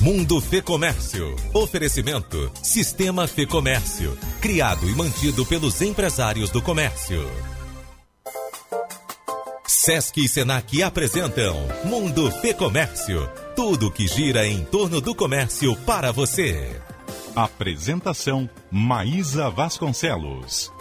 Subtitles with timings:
[0.00, 1.34] Mundo Fê Comércio.
[1.52, 4.16] Oferecimento Sistema Fê Comércio.
[4.40, 7.28] Criado e mantido pelos empresários do comércio.
[9.66, 13.28] Sesc e Senac apresentam Mundo Fê Comércio.
[13.56, 16.80] Tudo que gira em torno do comércio para você.
[17.34, 20.77] Apresentação Maísa Vasconcelos.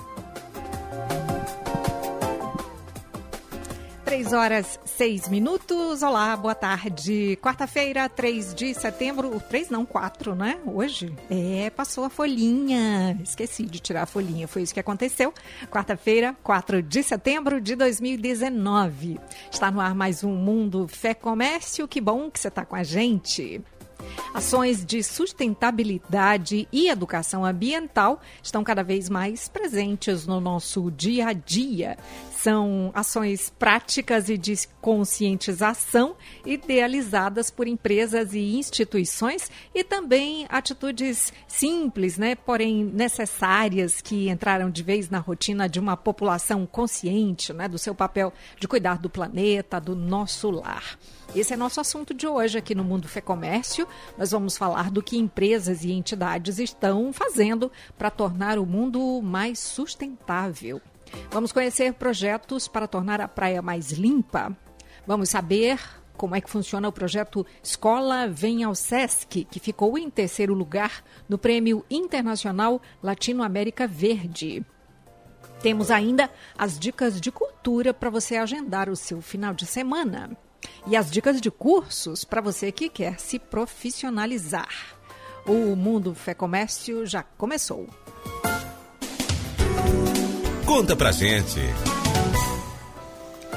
[4.28, 6.04] 3 horas 6 minutos.
[6.04, 7.40] Olá, boa tarde.
[7.42, 9.42] Quarta-feira, 3 de setembro.
[9.48, 10.60] 3 não, 4, né?
[10.66, 11.16] Hoje.
[11.30, 13.18] É, passou a folhinha.
[13.24, 14.46] Esqueci de tirar a folhinha.
[14.46, 15.34] Foi isso que aconteceu.
[15.72, 19.18] Quarta-feira, 4 de setembro de 2019.
[19.50, 21.88] Está no ar mais um Mundo Fé Comércio.
[21.88, 23.64] Que bom que você está com a gente.
[24.34, 31.34] Ações de sustentabilidade e educação ambiental estão cada vez mais presentes no nosso dia a
[31.34, 31.98] dia.
[32.32, 36.16] São ações práticas e de conscientização
[36.46, 44.84] idealizadas por empresas e instituições e também atitudes simples, né, porém necessárias que entraram de
[44.84, 49.82] vez na rotina de uma população consciente, né, do seu papel de cuidar do planeta,
[49.82, 50.98] do nosso lar.
[51.40, 53.88] Esse é nosso assunto de hoje aqui no Mundo Fê Comércio.
[54.18, 59.60] Nós vamos falar do que empresas e entidades estão fazendo para tornar o mundo mais
[59.60, 60.82] sustentável.
[61.30, 64.58] Vamos conhecer projetos para tornar a praia mais limpa.
[65.06, 65.80] Vamos saber
[66.18, 71.04] como é que funciona o projeto Escola Vem ao Sesc, que ficou em terceiro lugar
[71.30, 74.66] no Prêmio Internacional Latino-América Verde.
[75.62, 80.36] Temos ainda as dicas de cultura para você agendar o seu final de semana.
[80.88, 84.98] E as dicas de cursos para você que quer se profissionalizar.
[85.46, 87.88] O Mundo Fé Comércio já começou.
[90.66, 91.60] Conta pra gente.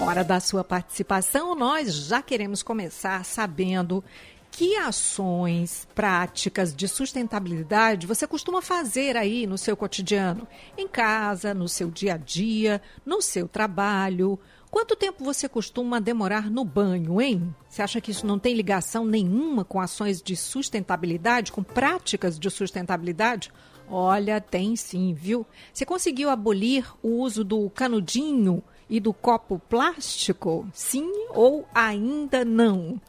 [0.00, 4.02] Hora da sua participação, nós já queremos começar sabendo
[4.50, 10.46] que ações práticas de sustentabilidade você costuma fazer aí no seu cotidiano?
[10.76, 14.38] Em casa, no seu dia a dia, no seu trabalho?
[14.70, 17.52] Quanto tempo você costuma demorar no banho, hein?
[17.68, 22.48] Você acha que isso não tem ligação nenhuma com ações de sustentabilidade, com práticas de
[22.48, 23.50] sustentabilidade?
[23.88, 25.44] Olha, tem sim, viu?
[25.72, 30.68] Você conseguiu abolir o uso do canudinho e do copo plástico?
[30.74, 33.00] Sim ou ainda não?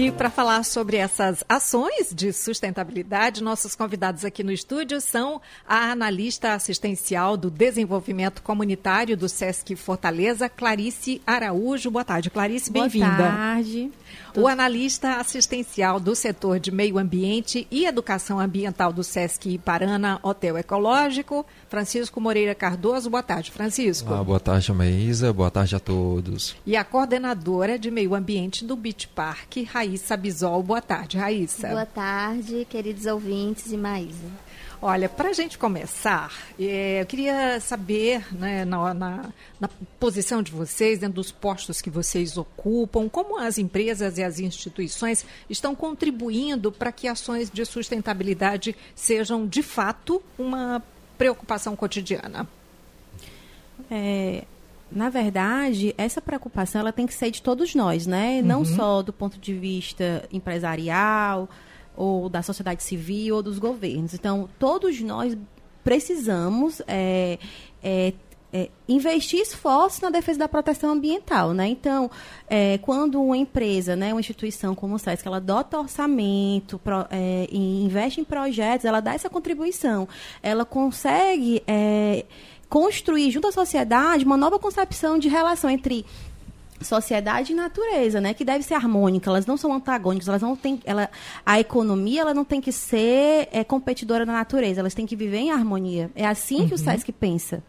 [0.00, 5.90] E para falar sobre essas ações de sustentabilidade, nossos convidados aqui no estúdio são a
[5.92, 11.90] analista assistencial do desenvolvimento comunitário do SESC Fortaleza, Clarice Araújo.
[11.90, 13.14] Boa tarde, Clarice, bem-vinda.
[13.14, 13.92] Boa tarde.
[14.34, 20.56] O analista assistencial do setor de meio ambiente e educação ambiental do SESC Parana Hotel
[20.56, 23.08] Ecológico, Francisco Moreira Cardoso.
[23.08, 24.12] Boa tarde, Francisco.
[24.12, 25.32] Ah, boa tarde, Maísa.
[25.32, 26.56] Boa tarde a todos.
[26.66, 30.64] E a coordenadora de meio ambiente do Beach Park, Raíssa Bisol.
[30.64, 31.68] Boa tarde, Raíssa.
[31.68, 34.26] Boa tarde, queridos ouvintes e Maísa.
[34.82, 39.68] Olha, para a gente começar, é, eu queria saber, né, na, na, na,
[40.00, 45.24] posição de vocês, dentro dos postos que vocês ocupam, como as empresas e as instituições
[45.48, 50.82] estão contribuindo para que ações de sustentabilidade sejam, de fato, uma
[51.20, 52.48] preocupação cotidiana.
[53.90, 54.44] É,
[54.90, 58.40] na verdade, essa preocupação ela tem que ser de todos nós, né?
[58.40, 58.46] Uhum.
[58.46, 61.46] Não só do ponto de vista empresarial,
[61.94, 64.14] ou da sociedade civil ou dos governos.
[64.14, 65.36] Então, todos nós
[65.84, 67.38] precisamos é,
[67.82, 68.14] é,
[68.52, 71.68] é, investir esforços na defesa da proteção ambiental, né?
[71.68, 72.10] Então,
[72.48, 77.46] é, quando uma empresa, né, uma instituição como o SESC, ela dota orçamento, pro, é,
[77.50, 80.08] investe em projetos, ela dá essa contribuição,
[80.42, 82.24] ela consegue é,
[82.68, 86.04] construir junto à sociedade uma nova concepção de relação entre
[86.80, 90.80] sociedade e natureza, né, que deve ser harmônica, elas não são antagônicas, elas não têm,
[90.84, 91.10] ela,
[91.44, 95.38] a economia ela não tem que ser é, competidora da natureza, elas têm que viver
[95.38, 96.10] em harmonia.
[96.14, 96.68] É assim uhum.
[96.68, 97.62] que o SESC pensa.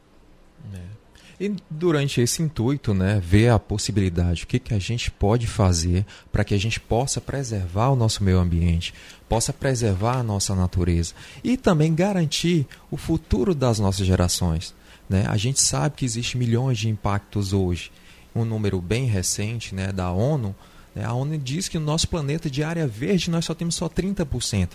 [0.74, 1.02] É.
[1.44, 6.06] E durante esse intuito, né, ver a possibilidade, o que, que a gente pode fazer
[6.32, 8.94] para que a gente possa preservar o nosso meio ambiente,
[9.28, 14.76] possa preservar a nossa natureza e também garantir o futuro das nossas gerações.
[15.10, 15.26] Né?
[15.28, 17.92] A gente sabe que existe milhões de impactos hoje
[18.36, 20.56] um número bem recente né, da ONU,
[20.96, 23.90] né, a ONU diz que no nosso planeta de área verde nós só temos só
[23.90, 24.70] 30%.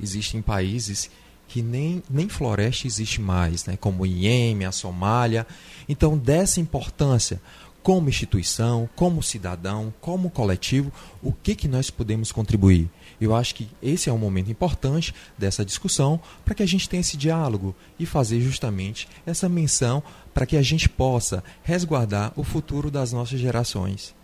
[0.00, 1.10] Existem países
[1.48, 3.76] que nem, nem floresta existe mais, né?
[3.76, 5.46] como o Iêmen, a Somália.
[5.88, 7.40] Então, dessa importância,
[7.82, 10.92] como instituição, como cidadão, como coletivo,
[11.22, 12.90] o que, que nós podemos contribuir?
[13.18, 17.00] Eu acho que esse é um momento importante dessa discussão para que a gente tenha
[17.00, 20.02] esse diálogo e fazer justamente essa menção
[20.34, 24.14] para que a gente possa resguardar o futuro das nossas gerações.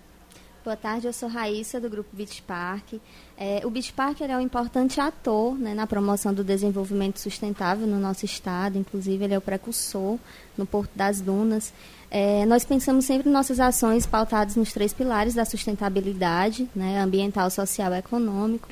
[0.65, 2.95] Boa tarde, eu sou Raíssa, do Grupo Beach Park.
[3.37, 8.01] É, o Beach Park é um importante ator né, na promoção do desenvolvimento sustentável no
[8.01, 10.19] nosso estado, inclusive ele é o precursor
[10.57, 11.71] no Porto das Dunas.
[12.11, 17.93] É, nós pensamos sempre nossas ações pautadas nos três pilares da sustentabilidade, né, ambiental, social
[17.93, 18.71] e econômico,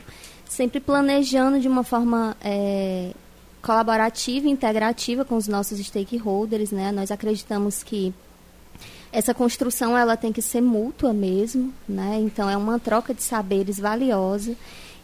[0.48, 3.12] sempre planejando de uma forma é,
[3.60, 6.70] colaborativa e integrativa com os nossos stakeholders.
[6.70, 6.90] Né?
[6.90, 8.14] Nós acreditamos que
[9.12, 12.18] essa construção ela tem que ser mútua mesmo, né?
[12.20, 14.56] Então é uma troca de saberes valiosa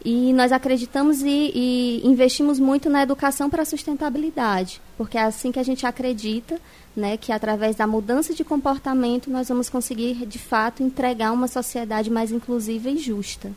[0.04, 5.52] e nós acreditamos e, e investimos muito na educação para a sustentabilidade, porque é assim
[5.52, 6.60] que a gente acredita,
[6.96, 12.10] né, que através da mudança de comportamento nós vamos conseguir de fato entregar uma sociedade
[12.10, 13.52] mais inclusiva e justa.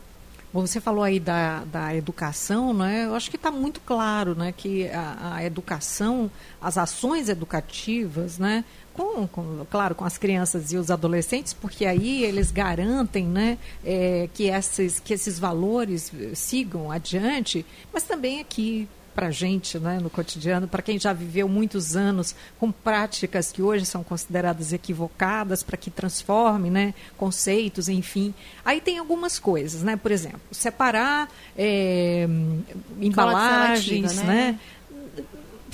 [0.52, 3.06] Bom, você falou aí da, da educação, né?
[3.06, 8.62] Eu acho que está muito claro, né, que a, a, educação, as ações educativas, né,
[8.94, 14.28] com, com, claro, com as crianças e os adolescentes, porque aí eles garantem, né, é,
[14.34, 20.08] que esses que esses valores sigam adiante, mas também aqui para a gente, né, no
[20.08, 25.76] cotidiano, para quem já viveu muitos anos com práticas que hoje são consideradas equivocadas, para
[25.76, 28.34] que transforme, né, conceitos, enfim.
[28.64, 32.26] Aí tem algumas coisas, né, por exemplo, separar é,
[33.00, 34.24] embalagens, né?
[34.24, 34.58] né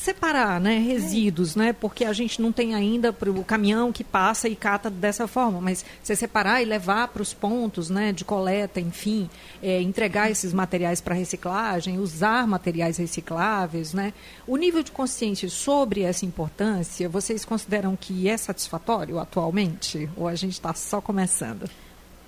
[0.02, 4.56] separar, né, resíduos, né, porque a gente não tem ainda o caminhão que passa e
[4.56, 9.28] cata dessa forma, mas você separar e levar para os pontos, né, de coleta, enfim,
[9.62, 14.12] é, entregar esses materiais para reciclagem, usar materiais recicláveis, né,
[14.46, 20.34] o nível de consciência sobre essa importância, vocês consideram que é satisfatório atualmente ou a
[20.34, 21.68] gente está só começando?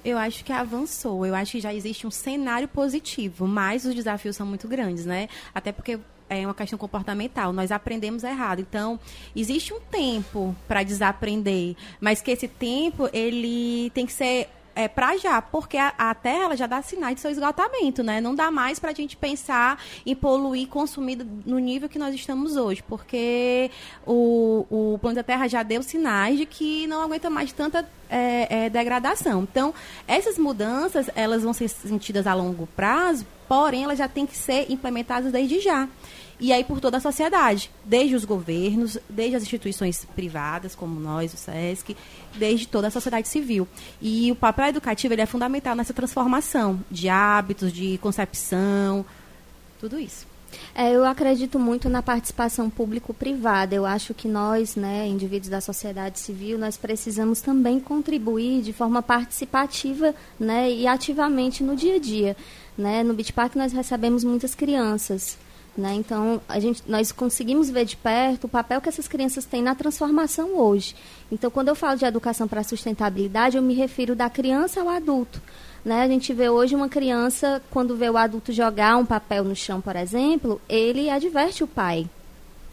[0.04, 1.26] Eu acho que avançou.
[1.26, 5.28] Eu acho que já existe um cenário positivo, mas os desafios são muito grandes, né?
[5.54, 5.98] Até porque
[6.30, 7.52] é uma questão comportamental.
[7.52, 8.60] Nós aprendemos errado.
[8.60, 8.98] Então,
[9.34, 15.16] existe um tempo para desaprender, mas que esse tempo ele tem que ser é, para
[15.16, 18.20] já, porque a, a, Terra já dá sinais de seu esgotamento, né?
[18.20, 22.56] Não dá mais para a gente pensar em poluir, consumir no nível que nós estamos
[22.56, 23.70] hoje, porque
[24.06, 28.70] o, o planeta Terra já deu sinais de que não aguenta mais tanta é, é,
[28.70, 29.42] degradação.
[29.42, 29.74] Então,
[30.06, 34.70] essas mudanças, elas vão ser sentidas a longo prazo, porém, elas já têm que ser
[34.70, 35.88] implementadas desde já
[36.40, 41.34] e aí por toda a sociedade, desde os governos, desde as instituições privadas, como nós,
[41.34, 41.94] o SESC,
[42.34, 43.68] desde toda a sociedade civil.
[44.00, 49.04] E o papel educativo ele é fundamental nessa transformação de hábitos, de concepção,
[49.78, 50.30] tudo isso.
[50.74, 53.74] É, eu acredito muito na participação público-privada.
[53.74, 59.00] Eu acho que nós, né, indivíduos da sociedade civil, nós precisamos também contribuir de forma
[59.02, 62.36] participativa né, e ativamente no dia a dia.
[62.76, 63.02] Né?
[63.02, 65.38] No Beach Park nós recebemos muitas crianças
[65.76, 65.94] né?
[65.94, 69.74] Então, a gente, nós conseguimos ver de perto o papel que essas crianças têm na
[69.74, 70.94] transformação hoje.
[71.30, 75.40] Então, quando eu falo de educação para sustentabilidade, eu me refiro da criança ao adulto.
[75.84, 76.02] Né?
[76.02, 79.80] A gente vê hoje uma criança, quando vê o adulto jogar um papel no chão,
[79.80, 82.06] por exemplo, ele adverte o pai.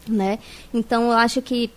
[0.06, 0.38] Né?
[0.72, 1.70] Então, eu acho que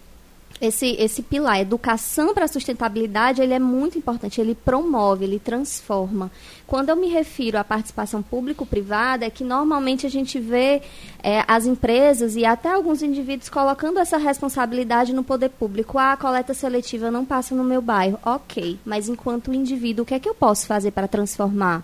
[0.60, 6.32] esse, esse pilar, educação para a sustentabilidade, ele é muito importante, ele promove, ele transforma.
[6.68, 10.82] Quando eu me refiro à participação público-privada, é que normalmente a gente vê
[11.22, 15.98] é, as empresas e até alguns indivíduos colocando essa responsabilidade no poder público.
[15.98, 18.20] Ah, a coleta seletiva não passa no meu bairro.
[18.26, 21.84] Ok, mas enquanto indivíduo, o que é que eu posso fazer para transformar?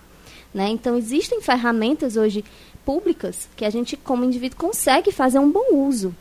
[0.54, 0.68] Né?
[0.68, 2.44] Então, existem ferramentas hoje
[2.84, 6.14] públicas que a gente, como indivíduo, consegue fazer um bom uso.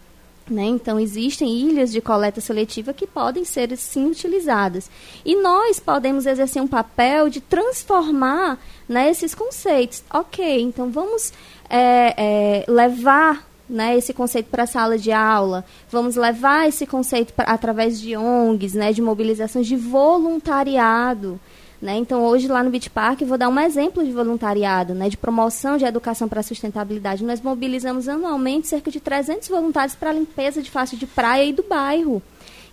[0.49, 0.63] Né?
[0.65, 4.89] Então, existem ilhas de coleta seletiva que podem ser, sim, utilizadas.
[5.25, 10.03] E nós podemos exercer um papel de transformar né, esses conceitos.
[10.13, 11.33] Ok, então vamos
[11.69, 17.33] é, é, levar né, esse conceito para a sala de aula, vamos levar esse conceito
[17.33, 21.39] pra, através de ONGs, né, de mobilizações de voluntariado.
[21.81, 21.95] Né?
[21.97, 25.09] Então, hoje lá no Beach Park, vou dar um exemplo de voluntariado, né?
[25.09, 27.23] de promoção de educação para sustentabilidade.
[27.23, 31.53] Nós mobilizamos anualmente cerca de 300 voluntários para a limpeza de faixa de praia e
[31.53, 32.21] do bairro.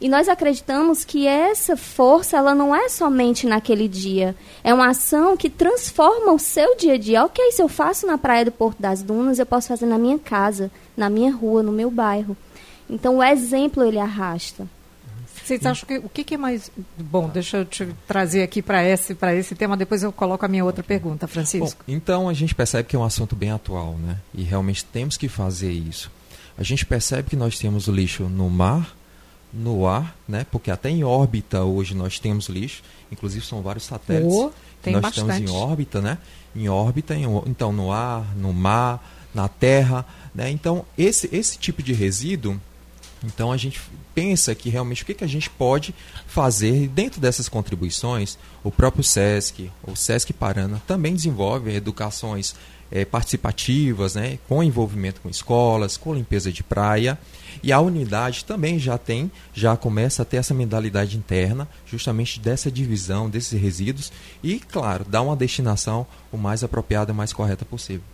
[0.01, 4.35] E nós acreditamos que essa força, ela não é somente naquele dia.
[4.63, 7.25] É uma ação que transforma o seu dia a dia.
[7.25, 10.19] Ok, se eu faço na praia do Porto das Dunas, eu posso fazer na minha
[10.19, 12.37] casa, na minha rua, no meu bairro.
[12.89, 14.69] Então, o exemplo, ele arrasta.
[15.45, 17.29] Vocês acham que o que, é mais bom?
[17.29, 19.77] Deixa eu te trazer aqui para esse para esse tema.
[19.77, 21.85] Depois eu coloco a minha outra pergunta, Francisco.
[21.87, 24.17] Bom, então a gente percebe que é um assunto bem atual, né?
[24.33, 26.11] E realmente temos que fazer isso.
[26.57, 28.97] a gente percebe que nós temos lixo no mar,
[29.53, 30.47] no ar, né?
[30.51, 32.83] Porque até em órbita hoje nós temos lixo,
[33.13, 34.51] inclusive são vários satélites Oh,
[34.83, 35.31] que nós bastante.
[35.31, 36.19] estamos em órbita, né?
[36.57, 40.51] Em órbita, em então no ar, no mar, na terra, né?
[40.51, 42.59] Então esse esse tipo de resíduo,
[43.25, 43.81] então a gente
[44.15, 45.95] pensa que realmente o que, que a gente pode
[46.27, 48.39] fazer dentro dessas contribuições.
[48.63, 52.55] O próprio SESC, o SESC Parana também desenvolve educações
[52.91, 57.19] eh, participativas, né, com envolvimento com escolas, com limpeza de praia.
[57.63, 62.71] E a unidade também já tem, já começa a ter essa modalidade interna, justamente dessa
[62.71, 64.13] divisão desses resíduos
[64.43, 68.14] e, claro, dar uma destinação o mais apropriada e mais correta possível.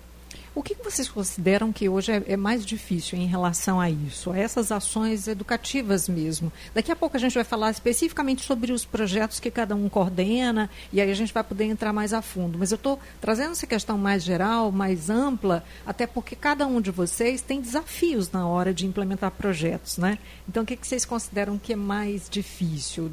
[0.53, 4.39] O que vocês consideram que hoje é, é mais difícil em relação a isso, a
[4.39, 6.53] essas ações educativas mesmo?
[6.75, 10.69] Daqui a pouco a gente vai falar especificamente sobre os projetos que cada um coordena
[10.93, 12.59] e aí a gente vai poder entrar mais a fundo.
[12.59, 16.91] Mas eu estou trazendo essa questão mais geral, mais ampla, até porque cada um de
[16.91, 20.19] vocês tem desafios na hora de implementar projetos, né?
[20.49, 23.09] Então, o que, vocês consideram que é mais difícil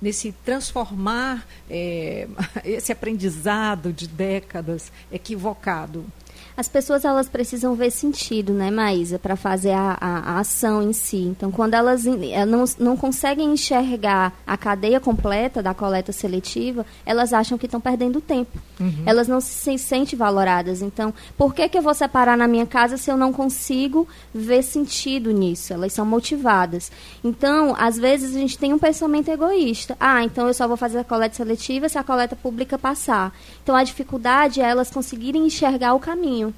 [0.00, 2.28] nesse transformar eh,
[2.64, 6.06] esse aprendizado de décadas equivocado?
[6.60, 10.92] As pessoas elas precisam ver sentido, né, Maísa, para fazer a, a- a ação em
[10.92, 11.16] si.
[11.16, 17.32] Então, quando elas eh, não, não conseguem enxergar a cadeia completa da coleta seletiva, elas
[17.32, 18.58] acham que estão perdendo tempo.
[19.06, 20.82] Elas não se sentem valoradas.
[20.82, 24.62] Então, por que, que eu vou separar na minha casa se eu não consigo ver
[24.62, 25.72] sentido nisso?
[25.72, 26.92] Elas são motivadas.
[27.24, 29.96] Então, às vezes a gente tem um pensamento egoísta.
[29.98, 33.32] Ah, então eu só vou fazer a coleta seletiva se a coleta pública passar.
[33.62, 36.49] Então, a dificuldade é elas conseguirem enxergar o caminho.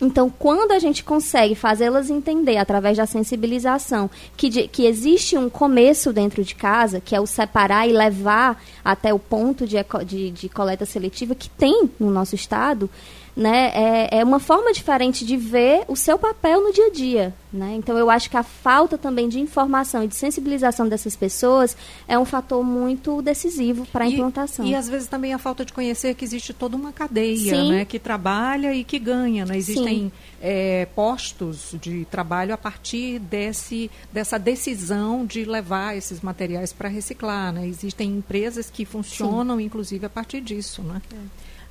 [0.00, 5.50] Então, quando a gente consegue fazê-las entender através da sensibilização que, de- que existe um
[5.50, 10.30] começo dentro de casa, que é o separar e levar até o ponto de, de,
[10.30, 12.88] de coleta seletiva que tem no nosso estado,
[13.34, 17.34] né, é, é uma forma diferente de ver o seu papel no dia a dia.
[17.52, 17.74] Né?
[17.76, 21.76] Então, eu acho que a falta também de informação e de sensibilização dessas pessoas
[22.08, 24.64] é um fator muito decisivo para a implantação.
[24.64, 27.72] E, às vezes também a falta de conhecer que existe toda uma cadeia, Sim.
[27.72, 29.56] né, que trabalha e que ganha, né?
[29.56, 30.10] Existem
[30.40, 37.52] eh, postos de trabalho a partir desse, dessa decisão de levar esses materiais para reciclar,
[37.52, 37.66] né?
[37.66, 41.02] Existem empresas que funcionam, inclusive, a partir disso, né?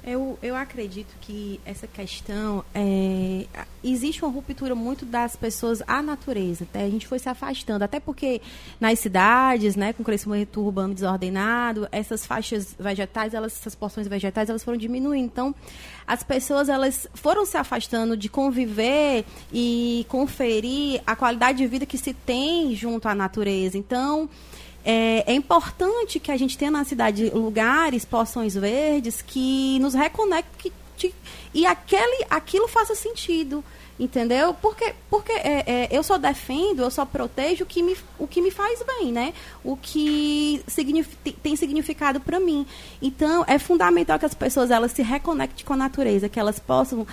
[0.03, 3.45] Eu, eu acredito que essa questão é,
[3.83, 6.63] existe uma ruptura muito das pessoas à natureza.
[6.63, 8.41] Até a gente foi se afastando, até porque
[8.79, 14.63] nas cidades, né, com crescimento urbano desordenado, essas faixas vegetais, elas, essas porções vegetais, elas
[14.63, 15.25] foram diminuindo.
[15.25, 15.53] Então,
[16.07, 21.97] as pessoas elas foram se afastando de conviver e conferir a qualidade de vida que
[21.97, 23.77] se tem junto à natureza.
[23.77, 24.27] Então,
[24.83, 30.71] é, é importante que a gente tenha na cidade lugares, porções verdes, que nos reconectem
[31.53, 33.63] e aquele, aquilo faça sentido.
[33.99, 34.55] Entendeu?
[34.55, 38.41] Porque, porque é, é, eu só defendo, eu só protejo o que me, o que
[38.41, 39.31] me faz bem, né?
[39.63, 40.63] O que
[41.43, 42.65] tem significado para mim.
[42.99, 47.05] Então, é fundamental que as pessoas elas se reconectem com a natureza, que elas possam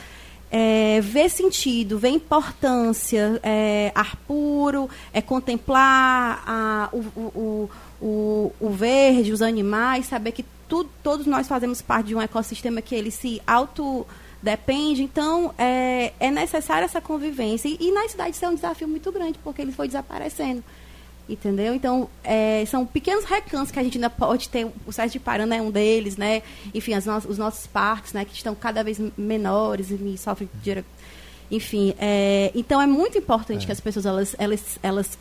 [0.51, 8.71] é, ver sentido, ver importância, é, ar puro, é contemplar a, o, o, o, o,
[8.71, 10.45] verde, os animais, saber que
[11.03, 14.07] todos nós fazemos parte de um ecossistema que ele se auto
[14.43, 15.03] depende.
[15.03, 17.69] Então, é, é necessária essa convivência.
[17.69, 20.63] E, e nas cidades isso é um desafio muito grande, porque ele foi desaparecendo.
[21.29, 21.75] Entendeu?
[21.75, 24.67] Então, é, são pequenos recantos que a gente ainda pode ter.
[24.87, 26.43] O Sérgio de Parana é um deles, né?
[26.73, 28.25] Enfim, as no- os nossos parques, né?
[28.25, 30.83] Que estão cada vez menores e sofrem de...
[31.51, 35.19] Enfim, é, então é muito importante que as pessoas elas, elas, elas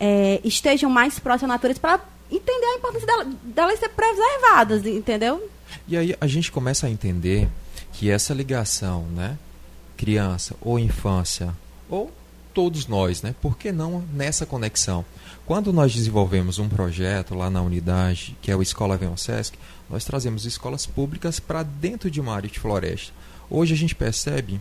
[0.00, 5.50] é, estejam mais próximas à natureza para entender a importância dela, delas ser preservadas, entendeu?
[5.88, 7.48] E aí a gente começa a entender
[7.92, 9.38] que essa ligação, né,
[9.96, 11.54] criança ou infância,
[11.88, 12.10] ou
[12.52, 15.04] todos nós, né, por que não nessa conexão?
[15.44, 19.58] Quando nós desenvolvemos um projeto lá na unidade, que é o Escola Vem ao Sesc,
[19.90, 23.12] nós trazemos escolas públicas para dentro de uma área de floresta.
[23.50, 24.60] Hoje a gente percebe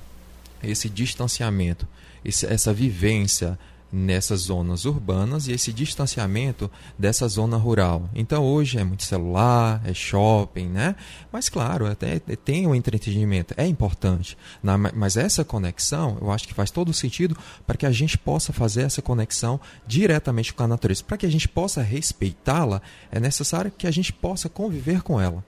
[0.63, 1.87] esse distanciamento,
[2.25, 3.57] esse- essa vivência
[3.91, 8.09] nessas zonas urbanas e esse distanciamento dessa zona rural.
[8.15, 10.95] Então hoje é muito celular, é shopping, né?
[11.31, 14.37] Mas claro, até tem o entretenimento, é importante.
[14.63, 17.35] Na- mas essa conexão, eu acho que faz todo sentido
[17.67, 21.03] para que a gente possa fazer essa conexão diretamente com a natureza.
[21.03, 22.81] Para que a gente possa respeitá-la,
[23.11, 25.43] é necessário que a gente possa conviver com ela.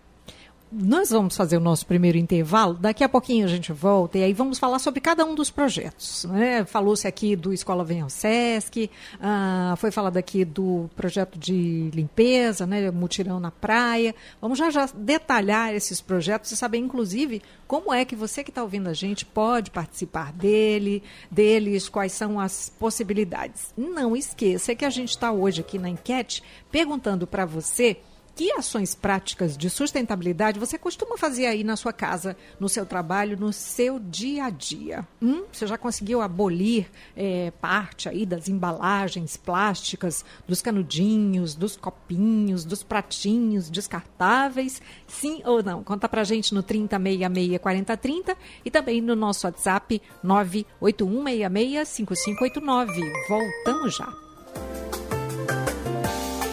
[0.74, 2.74] Nós vamos fazer o nosso primeiro intervalo.
[2.74, 6.26] Daqui a pouquinho a gente volta e aí vamos falar sobre cada um dos projetos.
[6.26, 6.66] Né?
[6.66, 8.90] Falou-se aqui do Escola Vem ao Sesc,
[9.22, 12.90] ah, foi falado aqui do projeto de limpeza, né?
[12.90, 14.16] mutirão na praia.
[14.42, 18.64] Vamos já, já detalhar esses projetos e saber, inclusive, como é que você que está
[18.64, 23.72] ouvindo a gente pode participar dele, deles, quais são as possibilidades.
[23.78, 27.98] Não esqueça que a gente está hoje aqui na enquete perguntando para você
[28.36, 33.38] que ações práticas de sustentabilidade você costuma fazer aí na sua casa, no seu trabalho,
[33.38, 35.08] no seu dia a dia?
[35.22, 35.44] Hum?
[35.52, 42.82] Você já conseguiu abolir é, parte aí das embalagens plásticas, dos canudinhos, dos copinhos, dos
[42.84, 44.82] pratinhos descartáveis?
[45.08, 45.84] Sim ou não?
[45.84, 48.36] Conta pra gente no 30664030
[48.66, 53.12] e também no nosso WhatsApp 981665589.
[53.28, 54.12] Voltamos já.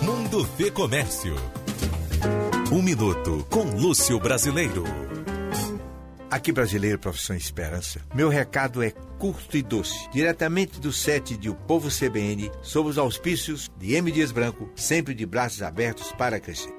[0.02, 1.34] Mundo Fê Comércio.
[2.72, 4.84] Um minuto com Lúcio Brasileiro.
[6.30, 8.00] Aqui, Brasileiro Profissão Esperança.
[8.14, 10.08] Meu recado é curto e doce.
[10.12, 14.12] Diretamente do set de O Povo CBN, sob os auspícios de M.
[14.12, 16.72] Dias Branco, sempre de braços abertos para crescer.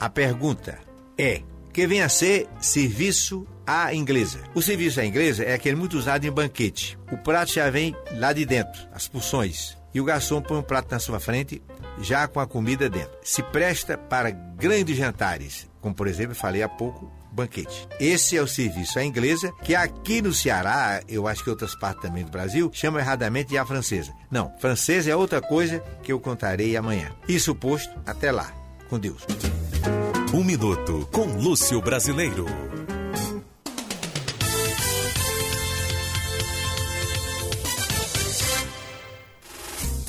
[0.00, 0.78] A pergunta
[1.18, 1.42] é:
[1.74, 4.40] que vem a ser serviço à inglesa?
[4.54, 6.98] O serviço à inglesa é aquele muito usado em banquete.
[7.12, 9.76] O prato já vem lá de dentro, as porções.
[9.92, 11.62] E o garçom põe um prato na sua frente
[12.00, 13.16] já com a comida dentro.
[13.22, 17.88] Se presta para grandes jantares, como por exemplo falei há pouco, banquete.
[17.98, 22.02] Esse é o serviço à inglesa, que aqui no Ceará, eu acho que outras partes
[22.02, 24.12] também do Brasil, chama erradamente de a francesa.
[24.30, 27.10] Não, francesa é outra coisa que eu contarei amanhã.
[27.28, 28.52] Isso posto, até lá.
[28.88, 29.26] Com Deus.
[30.32, 32.46] Um minuto com Lúcio Brasileiro.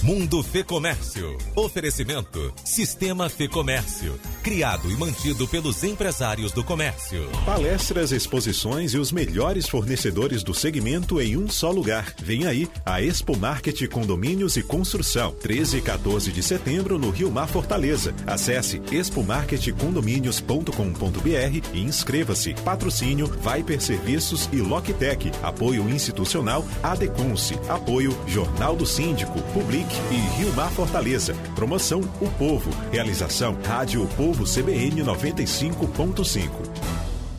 [0.05, 1.35] Mundo Fê Comércio.
[1.55, 4.13] Oferecimento Sistema Fê Comércio.
[4.43, 7.27] Criado e mantido pelos empresários do comércio.
[7.43, 12.13] Palestras, exposições e os melhores fornecedores do segmento em um só lugar.
[12.21, 15.31] Vem aí a Expo Market Condomínios e Construção.
[15.41, 18.13] 13 e 14 de setembro no Rio Mar Fortaleza.
[18.27, 22.53] Acesse expomarketcondomínios.com.br e inscreva-se.
[22.53, 25.31] Patrocínio Viper Serviços e Loctec.
[25.41, 27.55] Apoio institucional Adeconce.
[27.67, 29.41] Apoio Jornal do Síndico.
[29.51, 31.33] Publique e Rio Mar Fortaleza.
[31.55, 32.69] Promoção O Povo.
[32.91, 36.49] Realização Rádio O Povo CBN 95.5.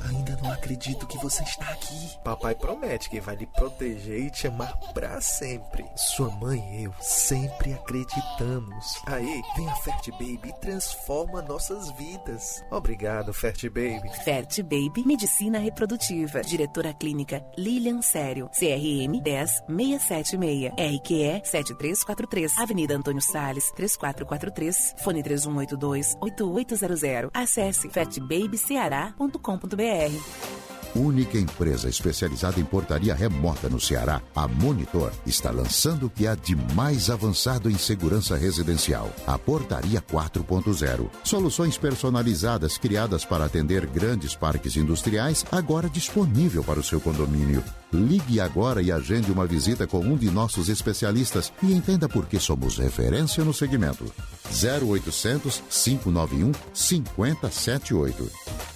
[0.09, 2.06] Ainda não acredito que você está aqui.
[2.27, 5.85] Papai promete que vai lhe proteger e te amar para sempre.
[5.95, 9.01] Sua mãe e eu sempre acreditamos.
[9.07, 12.65] Aí, vem a Fert Baby e transforma nossas vidas.
[12.69, 14.11] Obrigado, Fert Baby.
[14.25, 16.41] Fert Baby Medicina Reprodutiva.
[16.41, 18.49] Diretora Clínica Lilian Sério.
[18.49, 20.73] CRM 10676.
[20.73, 22.59] RQE 7343.
[22.59, 24.97] Avenida Antônio Sales 3443.
[24.99, 27.31] Fone 3182 8800.
[27.33, 30.66] Acesse fatbabyceará.com.br.
[30.97, 36.35] Única empresa especializada em portaria remota no Ceará, a Monitor está lançando o que há
[36.35, 41.11] de mais avançado em segurança residencial, a Portaria 4.0.
[41.23, 47.63] Soluções personalizadas criadas para atender grandes parques industriais, agora disponível para o seu condomínio.
[47.93, 52.41] Ligue agora e agende uma visita com um de nossos especialistas e entenda por que
[52.41, 54.11] somos referência no segmento.
[54.51, 58.67] 0800 591 5078.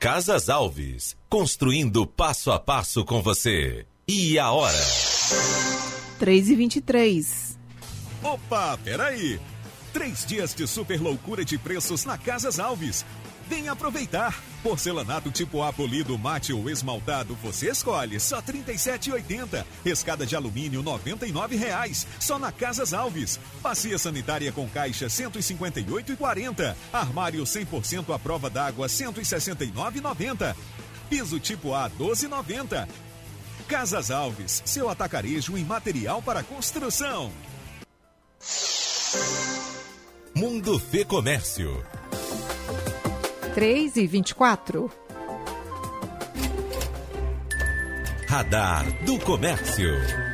[0.00, 3.84] Casas Alves, construindo passo a passo com você.
[4.06, 4.78] E a hora?
[6.20, 7.58] 3 e 23
[8.22, 9.40] Opa, peraí!
[9.92, 13.04] Três dias de super loucura de preços na Casas Alves.
[13.48, 14.38] Vem aproveitar!
[14.62, 19.64] Porcelanato tipo A polido mate ou esmaltado, você escolhe, só R$ 37,80.
[19.84, 23.40] Escada de alumínio, R$ 99,00, só na Casas Alves.
[23.62, 26.76] Bacia sanitária com caixa, R$ 158,40.
[26.92, 30.54] Armário 100% à prova d'água, R$ 169,90.
[31.08, 32.86] Piso tipo A, R$ 12,90.
[33.66, 37.32] Casas Alves, seu atacarejo em material para construção.
[40.34, 41.82] Mundo Fê Comércio.
[43.58, 44.88] 3 e 24.
[48.28, 50.27] Radar do Comércio.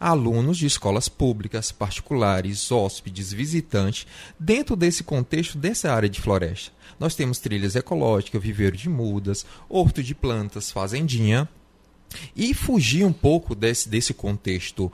[0.01, 4.07] alunos de escolas públicas, particulares, hóspedes, visitantes,
[4.39, 6.73] dentro desse contexto dessa área de floresta?
[6.99, 11.49] Nós temos trilhas ecológicas, viveiro de mudas, horto de plantas, fazendinha,
[12.35, 14.91] e fugir um pouco desse, desse contexto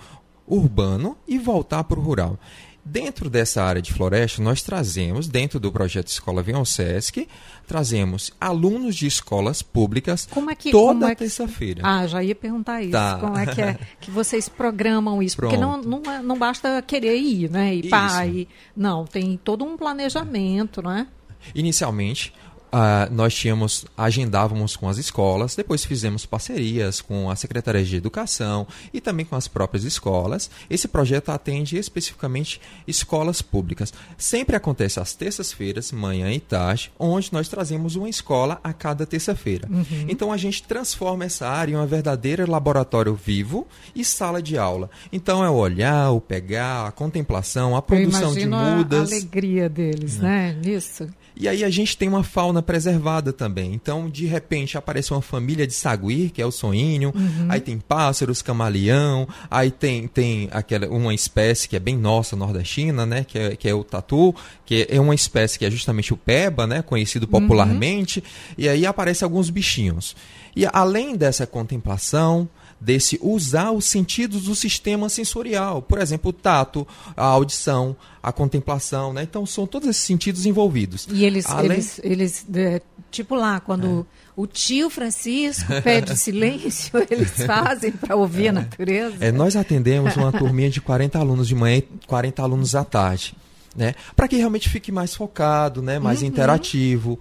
[0.46, 2.38] urbano e voltar para o rural.
[2.86, 7.26] Dentro dessa área de floresta, nós trazemos, dentro do projeto Escola ao Sesc,
[7.66, 11.80] trazemos alunos de escolas públicas como é que, toda é terça-feira.
[11.82, 12.92] Ah, já ia perguntar isso.
[12.92, 13.16] Tá.
[13.18, 15.34] Como é que é que vocês programam isso?
[15.34, 15.52] Pronto.
[15.52, 17.74] Porque não, não, é, não basta querer ir, né?
[17.74, 21.06] E pá, e, não, tem todo um planejamento, né?
[21.54, 22.34] Inicialmente,
[22.74, 28.66] Uh, nós tínhamos, agendávamos com as escolas, depois fizemos parcerias com a Secretaria de Educação
[28.92, 30.50] e também com as próprias escolas.
[30.68, 33.94] Esse projeto atende especificamente escolas públicas.
[34.18, 39.68] Sempre acontece às terças-feiras, manhã e tarde, onde nós trazemos uma escola a cada terça-feira.
[39.70, 40.06] Uhum.
[40.08, 44.90] Então a gente transforma essa área em uma verdadeira laboratório vivo e sala de aula.
[45.12, 49.12] Então é o olhar, o pegar, a contemplação, a produção de mudas.
[49.12, 50.58] A alegria deles, né?
[50.60, 51.06] Nisso.
[51.36, 53.74] E aí a gente tem uma fauna preservada também.
[53.74, 57.46] Então, de repente, aparece uma família de saguir, que é o soninho, uhum.
[57.48, 63.04] aí tem pássaros, camaleão, aí tem, tem aquela, uma espécie que é bem nossa, nordestina,
[63.04, 63.24] né?
[63.24, 66.66] Que é, que é o tatu, que é uma espécie que é justamente o peba,
[66.66, 66.82] né?
[66.82, 68.20] Conhecido popularmente.
[68.20, 68.54] Uhum.
[68.58, 70.14] E aí aparecem alguns bichinhos.
[70.54, 72.48] E além dessa contemplação,
[72.84, 75.80] desse usar os sentidos do sistema sensorial.
[75.80, 79.22] Por exemplo, o tato, a audição, a contemplação, né?
[79.22, 81.08] Então são todos esses sentidos envolvidos.
[81.10, 81.72] E eles, Além...
[81.72, 84.30] eles, eles é, tipo lá, quando é.
[84.36, 88.48] o tio Francisco pede silêncio, eles fazem para ouvir é.
[88.50, 89.16] a natureza.
[89.20, 93.34] É, nós atendemos uma turminha de 40 alunos de manhã e 40 alunos à tarde
[93.76, 93.94] né?
[94.14, 95.98] Para que realmente fique mais focado, né?
[95.98, 96.28] Mais uhum.
[96.28, 97.18] interativo,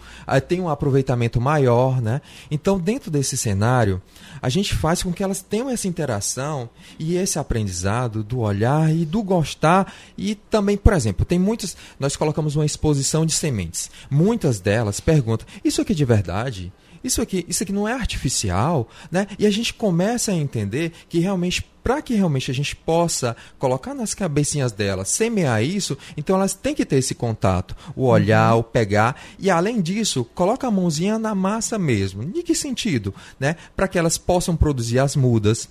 [0.47, 2.21] tem um aproveitamento maior, né?
[2.51, 4.01] Então, dentro desse cenário,
[4.41, 9.05] a gente faz com que elas tenham essa interação e esse aprendizado do olhar e
[9.05, 13.89] do gostar e também, por exemplo, tem muitas, nós colocamos uma exposição de sementes.
[14.09, 16.71] Muitas delas perguntam: "Isso aqui é de verdade?"
[17.03, 19.27] Isso aqui, isso aqui não é artificial, né?
[19.37, 23.93] E a gente começa a entender que realmente para que realmente a gente possa colocar
[23.93, 28.59] nas cabecinhas delas, semear isso, então elas têm que ter esse contato, o olhar, uhum.
[28.59, 32.23] o pegar, e além disso, coloca a mãozinha na massa mesmo.
[32.23, 33.13] Em que sentido?
[33.37, 33.57] Né?
[33.75, 35.67] Para que elas possam produzir as mudas,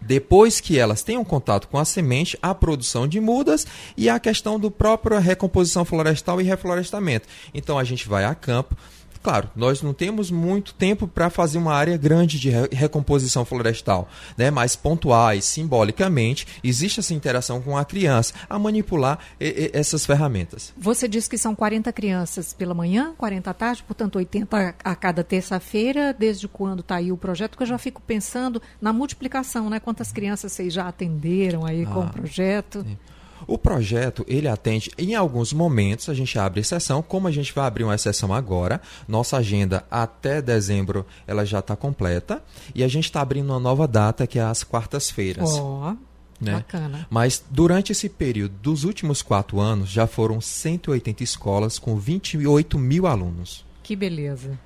[0.00, 4.58] depois que elas tenham contato com a semente, a produção de mudas e a questão
[4.58, 7.26] do próprio recomposição florestal e reflorestamento.
[7.54, 8.76] Então a gente vai a campo,
[9.24, 14.06] Claro, nós não temos muito tempo para fazer uma área grande de recomposição florestal,
[14.36, 14.50] né?
[14.50, 20.74] mas pontuais, simbolicamente, existe essa interação com a criança a manipular e, e, essas ferramentas.
[20.76, 25.24] Você disse que são 40 crianças pela manhã, 40 à tarde, portanto 80 a cada
[25.24, 26.12] terça-feira.
[26.12, 27.52] Desde quando está aí o projeto?
[27.52, 29.80] Porque eu já fico pensando na multiplicação, né?
[29.80, 32.82] Quantas crianças vocês já atenderam aí ah, com o projeto?
[32.82, 32.98] Sim.
[33.46, 37.66] O projeto, ele atende, em alguns momentos a gente abre exceção, como a gente vai
[37.66, 42.42] abrir uma exceção agora, nossa agenda até dezembro ela já está completa,
[42.74, 45.50] e a gente está abrindo uma nova data que é as quartas-feiras.
[45.58, 45.94] Oh.
[46.40, 46.54] Né?
[46.54, 47.06] Bacana.
[47.08, 53.06] Mas durante esse período dos últimos quatro anos, já foram 180 escolas com 28 mil
[53.06, 53.64] alunos.
[53.82, 54.58] Que beleza.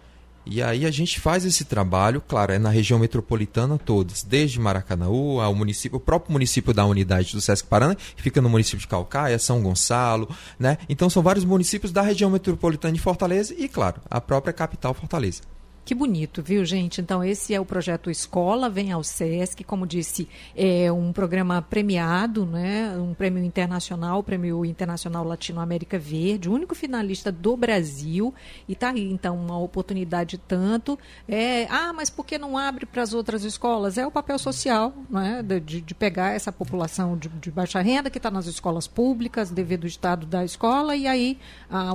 [0.50, 5.42] E aí a gente faz esse trabalho, claro, é na região metropolitana todas, desde Maracanaú
[5.42, 8.88] ao município, o próprio município da unidade do Sesc Paraná, que fica no município de
[8.88, 10.78] Calcaia, São Gonçalo, né?
[10.88, 15.42] Então são vários municípios da região metropolitana de Fortaleza e, claro, a própria capital Fortaleza.
[15.88, 17.00] Que bonito, viu, gente?
[17.00, 19.64] Então, esse é o projeto Escola Vem ao SESC.
[19.64, 22.94] Como disse, é um programa premiado, né?
[22.98, 28.34] um prêmio internacional, Prêmio Internacional Latino-América Verde, único finalista do Brasil.
[28.68, 30.98] E está aí, então, uma oportunidade tanto.
[31.26, 33.96] É, ah, mas por que não abre para as outras escolas?
[33.96, 35.42] É o papel social, né?
[35.42, 39.84] de, de pegar essa população de, de baixa renda que está nas escolas públicas, devido
[39.84, 41.38] ao estado da escola, e aí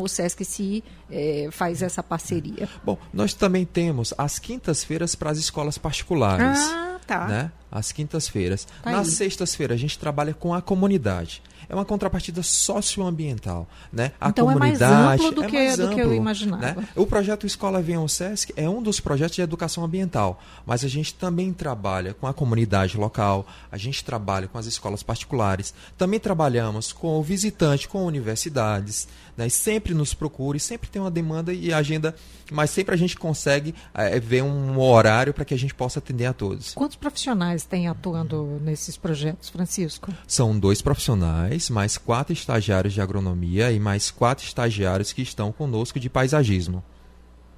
[0.01, 2.67] o SESC se é, faz essa parceria.
[2.83, 6.59] Bom, nós também temos as quintas-feiras para as escolas particulares.
[6.59, 7.27] Ah, tá.
[7.27, 7.51] Né?
[7.71, 8.67] As quintas-feiras.
[8.81, 11.41] Tá Nas sextas-feiras a gente trabalha com a comunidade.
[11.73, 14.11] É uma contrapartida socioambiental, né?
[14.21, 16.61] A Então é mais comunidade amplo do é que- mais do que eu amplo, imaginava.
[16.81, 16.87] né?
[16.95, 20.87] O projeto Escola Vem ao Sesc é um dos projetos de educação ambiental, mas a
[20.87, 26.19] gente também trabalha com a comunidade local, a gente trabalha com as escolas particulares, também
[26.19, 29.49] trabalhamos com o visitante, com universidades, né?
[29.49, 32.13] Sempre nos procure, sempre tem uma demanda e agenda,
[32.51, 36.25] mas sempre a gente consegue eh, ver um horário para que a gente possa atender
[36.27, 36.73] a todos.
[36.75, 40.13] Quantos profissionais têm atuando nesses projetos, Francisco?
[40.27, 45.99] São dois profissionais, mais quatro estagiários de agronomia e mais quatro estagiários que estão conosco
[45.99, 46.83] de paisagismo.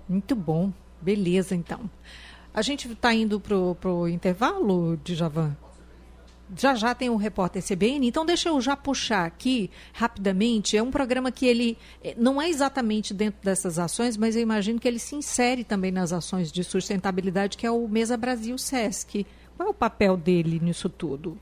[0.08, 0.72] Muito bom.
[1.02, 1.90] Beleza, então.
[2.54, 5.56] A gente está indo para o intervalo, Djavan?
[6.56, 10.78] Já já tem o repórter CBN, então deixa eu já puxar aqui rapidamente.
[10.78, 14.80] É um programa que ele eh, não é exatamente dentro dessas ações, mas eu imagino
[14.80, 19.26] que ele se insere também nas ações de sustentabilidade, que é o Mesa Brasil Sesc.
[19.58, 21.38] Qual é o papel dele nisso tudo?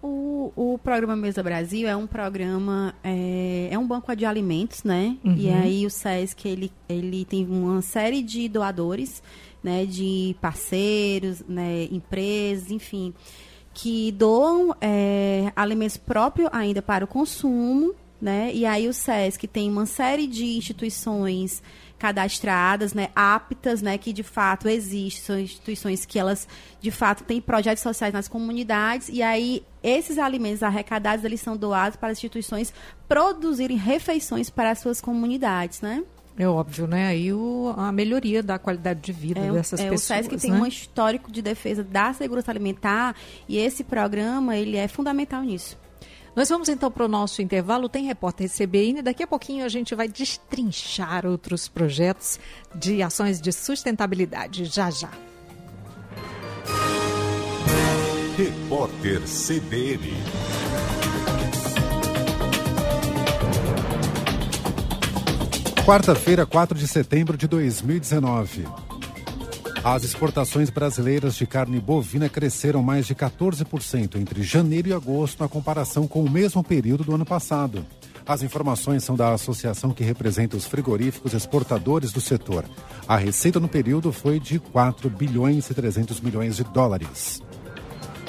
[0.00, 5.16] O, o programa Mesa Brasil é um programa, é, é um banco de alimentos, né?
[5.24, 5.34] Uhum.
[5.36, 9.22] E aí o SESC, ele, ele tem uma série de doadores,
[9.62, 9.84] né?
[9.84, 11.88] De parceiros, né?
[11.90, 13.12] Empresas, enfim,
[13.74, 18.52] que doam é, alimentos próprios ainda para o consumo, né?
[18.54, 21.62] E aí o SESC tem uma série de instituições
[21.98, 26.46] cadastradas, né, aptas, né, que de fato existem, são instituições que elas
[26.80, 31.96] de fato têm projetos sociais nas comunidades e aí esses alimentos arrecadados eles são doados
[31.96, 32.72] para as instituições
[33.08, 36.04] produzirem refeições para as suas comunidades, né?
[36.38, 37.08] É óbvio, né?
[37.08, 40.20] Aí o, a melhoria da qualidade de vida É, dessas é, pessoas.
[40.20, 40.60] O SESC tem né?
[40.60, 43.16] um histórico de defesa da segurança alimentar
[43.48, 45.76] e esse programa ele é fundamental nisso.
[46.38, 47.88] Nós vamos então para o nosso intervalo.
[47.88, 49.02] Tem repórter CBN.
[49.02, 52.38] Daqui a pouquinho a gente vai destrinchar outros projetos
[52.72, 54.66] de ações de sustentabilidade.
[54.66, 55.10] Já já.
[58.36, 60.12] Repórter CBN.
[65.84, 68.87] Quarta-feira, 4 de setembro de 2019.
[69.90, 75.48] As exportações brasileiras de carne bovina cresceram mais de 14% entre janeiro e agosto na
[75.48, 77.86] comparação com o mesmo período do ano passado.
[78.26, 82.66] As informações são da associação que representa os frigoríficos exportadores do setor.
[83.08, 87.40] A receita no período foi de 4 bilhões e 300 milhões de dólares.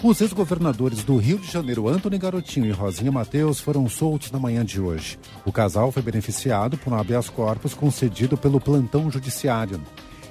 [0.02, 4.64] Os ex-governadores do Rio de Janeiro, Antony Garotinho e Rosinha Mateus, foram soltos na manhã
[4.64, 5.20] de hoje.
[5.44, 9.82] O casal foi beneficiado por um habeas corpus concedido pelo plantão judiciário.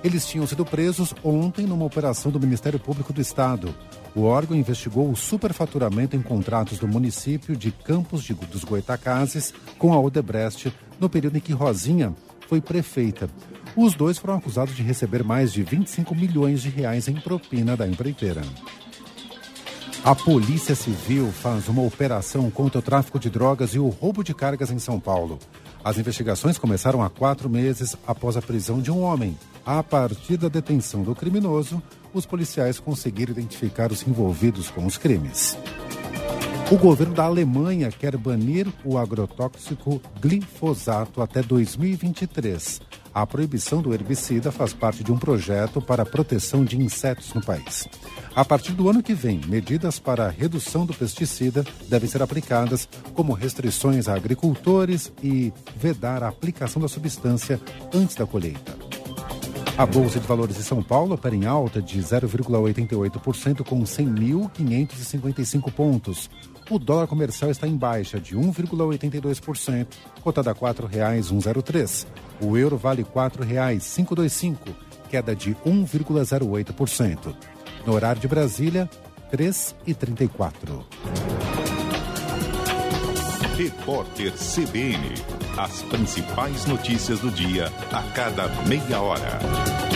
[0.02, 3.74] Eles tinham sido presos ontem numa operação do Ministério Público do Estado.
[4.14, 9.92] O órgão investigou o superfaturamento em contratos do município de Campos de- dos Goitacazes com
[9.92, 12.14] a Odebrecht no período em que Rosinha
[12.48, 13.28] foi prefeita.
[13.76, 17.86] Os dois foram acusados de receber mais de 25 milhões de reais em propina da
[17.86, 18.42] empreiteira.
[20.04, 24.32] A Polícia Civil faz uma operação contra o tráfico de drogas e o roubo de
[24.32, 25.38] cargas em São Paulo.
[25.84, 29.36] As investigações começaram há quatro meses após a prisão de um homem.
[29.64, 35.56] A partir da detenção do criminoso, os policiais conseguiram identificar os envolvidos com os crimes.
[36.70, 42.80] O governo da Alemanha quer banir o agrotóxico glifosato até 2023.
[43.20, 47.44] A proibição do herbicida faz parte de um projeto para a proteção de insetos no
[47.44, 47.88] país.
[48.32, 52.88] A partir do ano que vem, medidas para a redução do pesticida devem ser aplicadas,
[53.14, 57.60] como restrições a agricultores e vedar a aplicação da substância
[57.92, 58.76] antes da colheita.
[59.76, 66.30] A Bolsa de Valores de São Paulo opera em alta de 0,88% com 100.555 pontos.
[66.70, 69.86] O dólar comercial está em baixa de 1,82%,
[70.20, 72.06] cotada a R$ 4,103.
[72.42, 74.74] O euro vale R$ 4,525,
[75.08, 77.34] queda de 1,08%.
[77.86, 78.88] No horário de Brasília,
[79.32, 80.84] 3h34.
[83.56, 85.14] Repórter CBN.
[85.56, 89.87] As principais notícias do dia a cada meia hora.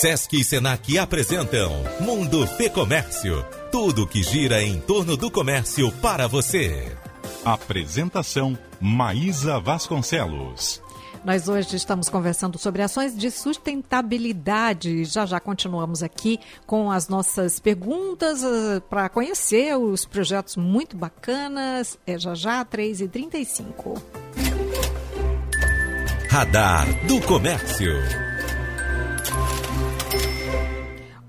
[0.00, 3.44] Sesc e Senac apresentam Mundo Fê Comércio.
[3.70, 6.90] Tudo que gira em torno do comércio para você.
[7.44, 10.80] Apresentação Maísa Vasconcelos.
[11.22, 15.04] Nós hoje estamos conversando sobre ações de sustentabilidade.
[15.04, 21.98] Já já continuamos aqui com as nossas perguntas uh, para conhecer os projetos muito bacanas.
[22.06, 24.00] É já já, 3h35.
[26.30, 28.29] Radar do Comércio.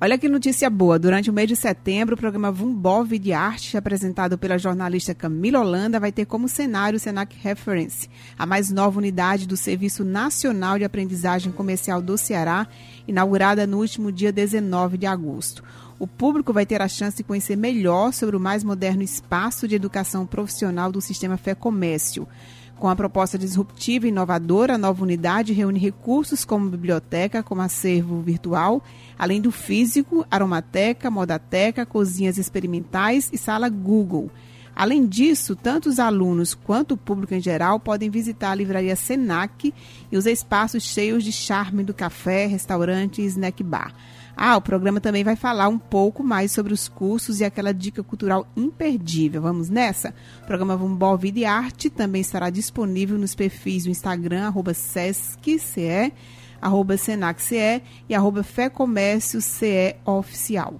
[0.03, 0.97] Olha que notícia boa.
[0.97, 5.99] Durante o mês de setembro, o programa Vumbov de Arte, apresentado pela jornalista Camila Holanda,
[5.99, 10.85] vai ter como cenário o Senac Reference, a mais nova unidade do Serviço Nacional de
[10.85, 12.67] Aprendizagem Comercial do Ceará,
[13.07, 15.63] inaugurada no último dia 19 de agosto.
[15.99, 19.75] O público vai ter a chance de conhecer melhor sobre o mais moderno espaço de
[19.75, 22.27] educação profissional do sistema Fé Comércio.
[22.81, 28.19] Com a proposta disruptiva e inovadora, a nova unidade reúne recursos como biblioteca, como acervo
[28.21, 28.83] virtual,
[29.21, 34.31] além do físico, aromateca, modateca, cozinhas experimentais e sala Google.
[34.75, 39.71] Além disso, tanto os alunos quanto o público em geral podem visitar a livraria Senac
[40.11, 43.93] e os espaços cheios de charme do café, restaurante e snack bar.
[44.35, 48.01] Ah, o programa também vai falar um pouco mais sobre os cursos e aquela dica
[48.01, 49.43] cultural imperdível.
[49.43, 50.15] Vamos nessa?
[50.41, 56.11] O programa Vumbol Vida e Arte também estará disponível nos perfis do Instagram, arroba SescCE,
[56.61, 60.75] arroba SenacCE e arroba Fé Comércio CE Oficial.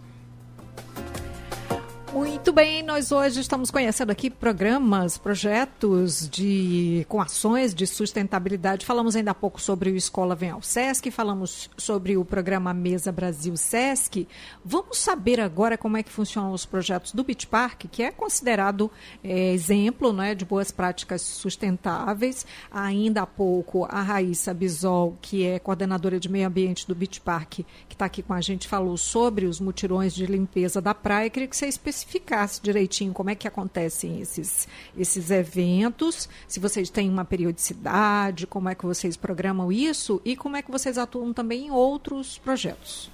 [2.14, 8.84] Muito bem, nós hoje estamos conhecendo aqui programas, projetos de com ações de sustentabilidade.
[8.86, 13.12] Falamos ainda há pouco sobre o Escola Vem ao Sesc, falamos sobre o programa Mesa
[13.12, 14.28] Brasil Sesc.
[14.66, 18.90] Vamos saber agora como é que funcionam os projetos do Beach Park, que é considerado
[19.24, 22.46] é, exemplo né, de boas práticas sustentáveis.
[22.72, 27.60] Ainda há pouco, a Raíssa Bisol, que é coordenadora de meio ambiente do Beach Park,
[27.60, 31.28] que está aqui com a gente, falou sobre os mutirões de limpeza da praia.
[31.28, 32.31] Eu queria que você especificasse
[32.62, 34.68] direitinho como é que acontecem esses,
[34.98, 40.56] esses eventos, se vocês têm uma periodicidade, como é que vocês programam isso e como
[40.56, 43.10] é que vocês atuam também em outros projetos.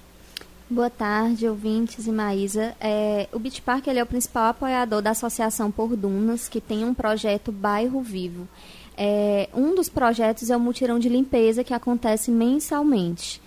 [0.70, 2.76] Boa tarde, ouvintes e Maísa.
[2.78, 6.84] É, o Beach Park ele é o principal apoiador da Associação Por Dunas, que tem
[6.84, 8.46] um projeto Bairro Vivo.
[8.94, 13.40] É, um dos projetos é o mutirão de limpeza, que acontece mensalmente.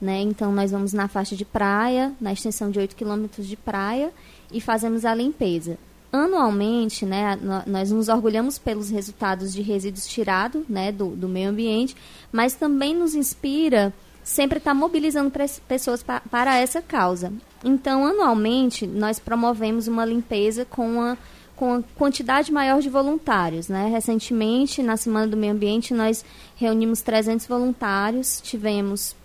[0.00, 0.20] Né?
[0.20, 4.12] Então, nós vamos na faixa de praia, na extensão de 8 quilômetros de praia,
[4.52, 5.78] e fazemos a limpeza.
[6.10, 11.94] Anualmente, né, nós nos orgulhamos pelos resultados de resíduos tirados né, do, do meio ambiente,
[12.32, 13.92] mas também nos inspira
[14.28, 15.32] sempre estar tá mobilizando
[15.66, 17.32] pessoas pa para essa causa.
[17.64, 21.18] Então, anualmente, nós promovemos uma limpeza com uma,
[21.56, 23.68] com uma quantidade maior de voluntários.
[23.68, 23.88] Né?
[23.88, 26.24] Recentemente, na Semana do Meio Ambiente, nós
[26.56, 29.16] reunimos 300 voluntários, tivemos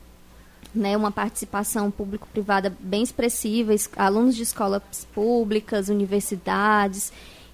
[0.74, 4.82] né, uma participação público-privada bem expressiva, alunos de escolas
[5.14, 7.12] públicas, universidades,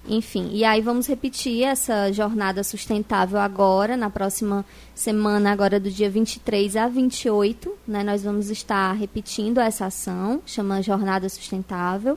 [0.08, 0.50] enfim.
[0.52, 6.76] E aí vamos repetir essa jornada sustentável agora, na próxima semana, agora do dia 23
[6.76, 12.16] a 28, né, nós vamos estar repetindo essa ação, chama Jornada Sustentável.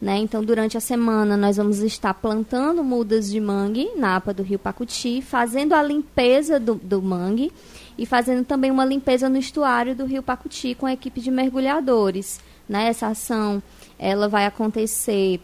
[0.00, 0.16] Né?
[0.18, 4.58] Então, durante a semana, nós vamos estar plantando mudas de mangue na APA do Rio
[4.58, 7.52] Pacuti, fazendo a limpeza do, do mangue,
[7.98, 12.40] e fazendo também uma limpeza no estuário do Rio Pacuti com a equipe de mergulhadores.
[12.68, 12.86] Né?
[12.86, 13.60] Essa ação
[13.98, 15.40] ela vai acontecer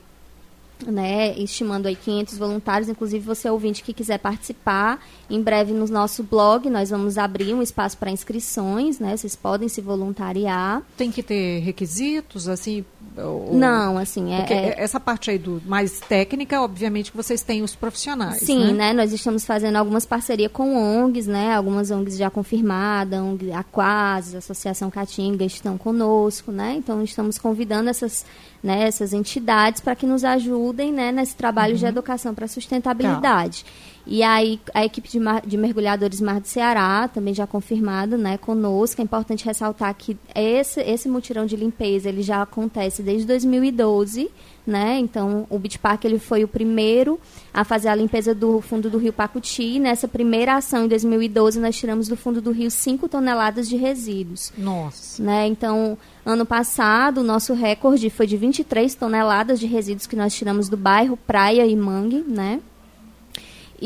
[0.87, 6.23] né, estimando aí 500 voluntários, inclusive você ouvinte que quiser participar, em breve no nosso
[6.23, 10.83] blog nós vamos abrir um espaço para inscrições, né, vocês podem se voluntariar.
[10.97, 12.85] Tem que ter requisitos, assim?
[13.17, 13.55] Ou...
[13.55, 17.75] Não, assim, é, é, Essa parte aí do mais técnica, obviamente que vocês têm os
[17.75, 18.73] profissionais, Sim, né?
[18.73, 24.35] né, nós estamos fazendo algumas parcerias com ONGs, né, algumas ONGs já confirmadas, ONG Aquases,
[24.35, 28.25] Associação Caatinga estão conosco, né, então estamos convidando essas
[28.65, 31.79] né, essas entidades para que nos ajudem né, nesse trabalho uhum.
[31.79, 33.63] de educação para sustentabilidade.
[33.63, 33.71] Tá.
[34.07, 38.39] E aí a equipe de, mar, de mergulhadores Mar do Ceará, também já confirmado né,
[38.39, 39.03] conosco.
[39.03, 44.31] É importante ressaltar que esse, esse mutirão de limpeza ele já acontece desde 2012.
[44.67, 44.99] Né?
[44.99, 47.21] Então, o Beach Park ele foi o primeiro
[47.53, 49.79] a fazer a limpeza do fundo do rio Pacuti.
[49.79, 54.53] Nessa primeira ação, em 2012, nós tiramos do fundo do rio 5 toneladas de resíduos.
[54.57, 55.23] Nossa!
[55.23, 55.47] Né?
[55.49, 60.71] Então, ano passado, o nosso recorde foi de 23 toneladas de resíduos que nós tiramos
[60.71, 62.61] do bairro Praia e Mangue, né?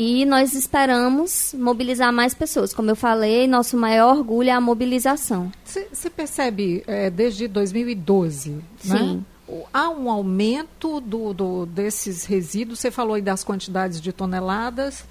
[0.01, 2.73] E nós esperamos mobilizar mais pessoas.
[2.73, 5.51] Como eu falei, nosso maior orgulho é a mobilização.
[5.65, 8.61] Você percebe, é, desde 2012, né?
[8.79, 8.93] Sim.
[8.93, 9.19] Né?
[9.73, 12.79] Há um aumento do, do, desses resíduos?
[12.79, 15.03] Você falou aí das quantidades de toneladas.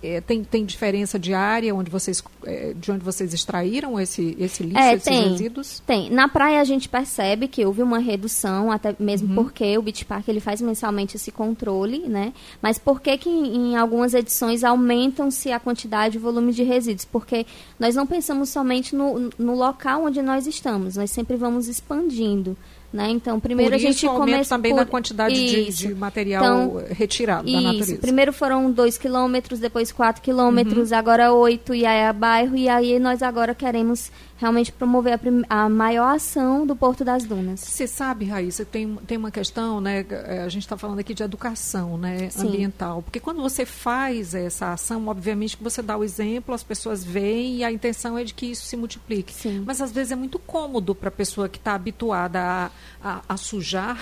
[0.00, 4.62] é, tem, tem diferença de área onde vocês, é, de onde vocês extraíram esse, esse
[4.62, 5.82] lixo, É, esses tem, resíduos?
[5.84, 6.08] tem.
[6.08, 9.34] Na praia a gente percebe que houve uma redução, até mesmo Uhum.
[9.34, 12.32] porque o Beach Park ele faz mensalmente esse controle, né?
[12.62, 16.62] Mas por que que em, em algumas edições aumentam-se a quantidade e o volume de
[16.62, 17.04] resíduos?
[17.04, 17.44] Porque
[17.76, 22.56] nós não pensamos somente no, no local onde nós estamos, nós sempre vamos expandindo.
[22.90, 23.10] Né?
[23.10, 24.78] Então, primeiro Por a gente isso, começa também por...
[24.78, 25.88] da quantidade de, Isso.
[25.88, 27.62] de material Então, retirado da Isso.
[27.62, 27.96] natureza.
[27.98, 30.24] Primeiro foram 2 quilômetros, depois 4 Uhum.
[30.24, 32.56] quilômetros, agora 8 e aí é bairro.
[32.56, 37.24] E aí nós agora queremos realmente promover a, prim- a maior ação do Porto das
[37.24, 37.60] Dunas.
[37.60, 40.06] Você sabe, Raíssa, tem, tem uma questão, né?
[40.08, 42.46] eh, A gente está falando aqui de educação né, Sim.
[42.48, 43.02] ambiental.
[43.02, 47.56] Porque quando você faz essa ação, obviamente que você dá o exemplo, as pessoas veem
[47.56, 49.34] e a intenção é de que isso se multiplique.
[49.66, 52.70] Mas às vezes é muito cômodo para a pessoa que está habituada a,
[53.02, 53.98] a, a sujar,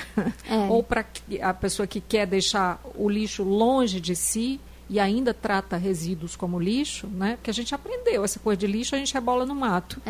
[0.48, 0.56] É.
[0.68, 1.04] ou para
[1.42, 6.58] a pessoa que quer deixar o lixo longe de si e ainda trata resíduos como
[6.60, 7.36] lixo, né?
[7.36, 10.00] Porque a gente aprendeu essa coisa de lixo, a gente rebola no mato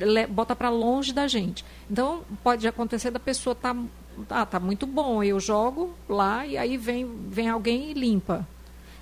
[0.00, 1.64] le- bota para longe da gente.
[1.90, 3.76] Então, pode acontecer da pessoa tá,
[4.30, 8.46] ah, tá muito bom, eu jogo lá e aí vem, vem alguém e limpa.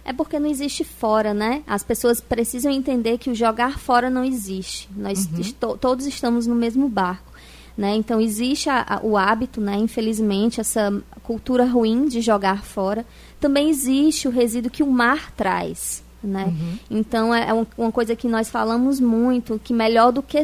[0.05, 1.63] É porque não existe fora, né?
[1.67, 4.89] As pessoas precisam entender que o jogar fora não existe.
[4.97, 5.77] Nós Uhum.
[5.77, 7.30] todos estamos no mesmo barco.
[7.77, 7.95] Né?
[7.95, 9.77] Então existe a- a- o hábito, né?
[9.77, 10.93] infelizmente, essa
[11.23, 13.07] cultura ruim de jogar fora.
[13.41, 16.03] Também existe o resíduo que o mar traz.
[16.23, 16.45] Né?
[16.45, 16.79] Uhum.
[16.99, 20.39] Então é é um- uma coisa que nós falamos muito, que melhor do que,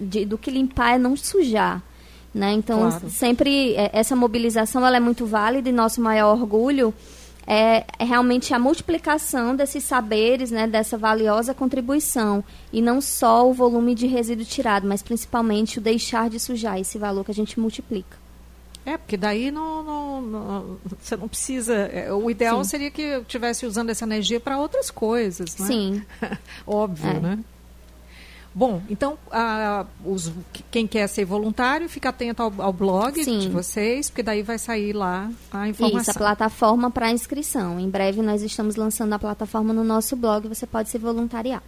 [0.00, 1.82] de- do que limpar é não sujar.
[2.34, 2.52] Né?
[2.52, 3.08] Então, Claro.
[3.10, 6.92] sempre é, essa mobilização ela é muito válida e nosso maior orgulho
[7.46, 12.44] é, é realmente a multiplicação desses saberes, né, dessa valiosa contribuição.
[12.72, 16.98] E não só o volume de resíduo tirado, mas principalmente o deixar de sujar, esse
[16.98, 18.20] valor que a gente multiplica.
[18.84, 21.72] É, porque daí não, não- não- você não precisa.
[21.72, 22.70] é, O ideal Sim.
[22.70, 25.66] seria que eu estivesse usando essa energia para outras coisas, né?
[25.66, 26.02] Sim.
[26.66, 27.20] Óbvio, É.
[27.20, 27.38] né?
[28.54, 30.30] Bom, então, ah, os-
[30.70, 33.38] quem quer ser voluntário, fica atento ao, ao blog Sim.
[33.38, 36.00] de vocês, porque daí vai sair lá a informação.
[36.02, 37.80] Isso, a plataforma para inscrição.
[37.80, 41.62] Em breve nós estamos lançando a plataforma no nosso blog, você pode se voluntariar.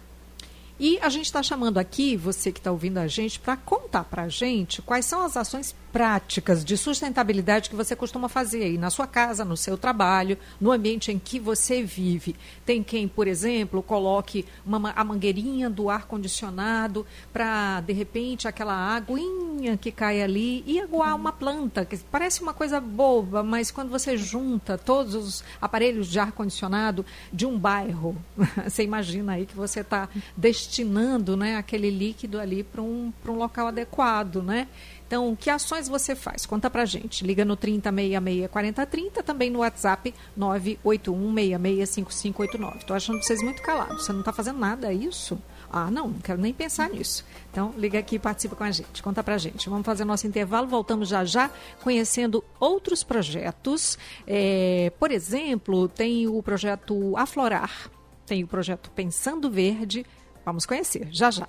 [0.79, 4.23] E a gente está chamando aqui, você que está ouvindo a gente, para contar para
[4.23, 8.89] a gente quais são as ações práticas de sustentabilidade que você costuma fazer aí na
[8.89, 12.35] sua casa, no seu trabalho, no ambiente em que você vive.
[12.65, 18.73] Tem quem, por exemplo, coloque uma, ma- a mangueirinha do ar-condicionado para, de repente, aquela
[18.93, 23.89] aguinha que cai ali e aguar uma planta, que parece uma coisa boba, mas quando
[23.89, 28.17] você junta todos os aparelhos de ar-condicionado de um bairro,
[28.67, 33.67] você imagina aí que você está destinando né, aquele líquido ali para um, um local
[33.67, 34.67] adequado, né?
[35.07, 36.45] Então, que ações você faz?
[36.45, 37.25] Conta pra gente.
[37.25, 42.83] Liga no 3066 4030, também no WhatsApp 981665589.
[42.85, 44.05] Tô achando vocês muito calados.
[44.05, 45.39] Você não está fazendo nada, é isso?
[45.71, 47.23] Ah, não, não quero nem pensar nisso.
[47.51, 49.03] Então, liga aqui e participa com a gente.
[49.03, 49.69] Conta pra gente.
[49.69, 50.67] Vamos fazer nosso intervalo.
[50.67, 51.51] Voltamos já já
[51.83, 53.99] conhecendo outros projetos.
[54.25, 57.91] É, por exemplo, tem o projeto Aflorar,
[58.25, 60.03] tem o projeto Pensando Verde.
[60.43, 61.47] Vamos conhecer já já.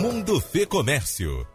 [0.00, 1.46] Mundo Fê Comércio.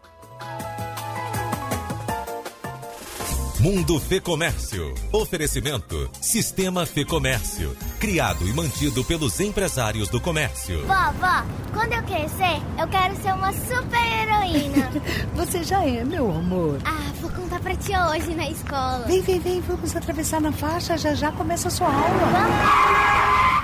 [3.59, 4.93] Mundo Fê Comércio.
[5.11, 7.75] Oferecimento Sistema Fê Comércio.
[7.99, 10.81] Criado e mantido pelos empresários do comércio.
[10.81, 11.43] Vovó,
[11.73, 14.91] quando eu crescer, eu quero ser uma super heroína.
[15.35, 16.79] Você já é, meu amor.
[16.85, 19.05] ah, vou contar pra ti hoje na escola.
[19.07, 23.55] Vem, vem, vem, vamos atravessar na faixa, já já começa a sua aula.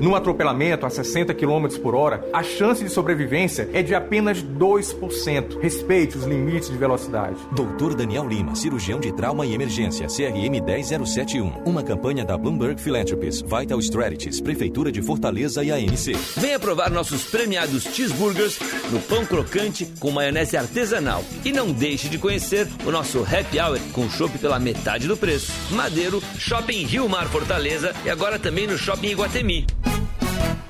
[0.00, 5.60] Num atropelamento a 60 km por hora, a chance de sobrevivência é de apenas 2%.
[5.60, 7.36] Respeite os limites de velocidade.
[7.52, 11.64] Doutor Daniel Lima, cirurgião de trauma e emergência, CRM 10071.
[11.66, 16.16] Uma campanha da Bloomberg Philanthropies, Vital Strategies, Prefeitura de Fortaleza e ANC.
[16.36, 18.58] Venha provar nossos premiados cheeseburgers
[18.90, 21.22] no pão crocante com maionese artesanal.
[21.44, 25.52] E não deixe de conhecer o nosso happy hour com chopp pela metade do preço.
[25.72, 29.66] Madeiro, Shopping Rio Mar Fortaleza e agora também no Shopping Iguatemi.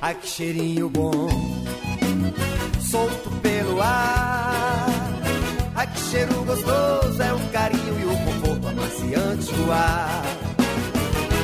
[0.03, 1.29] Ai que cheirinho bom,
[2.81, 4.87] solto pelo ar.
[5.77, 10.23] Ai que cheiro gostoso, é o carinho e o conforto amaciante do ar.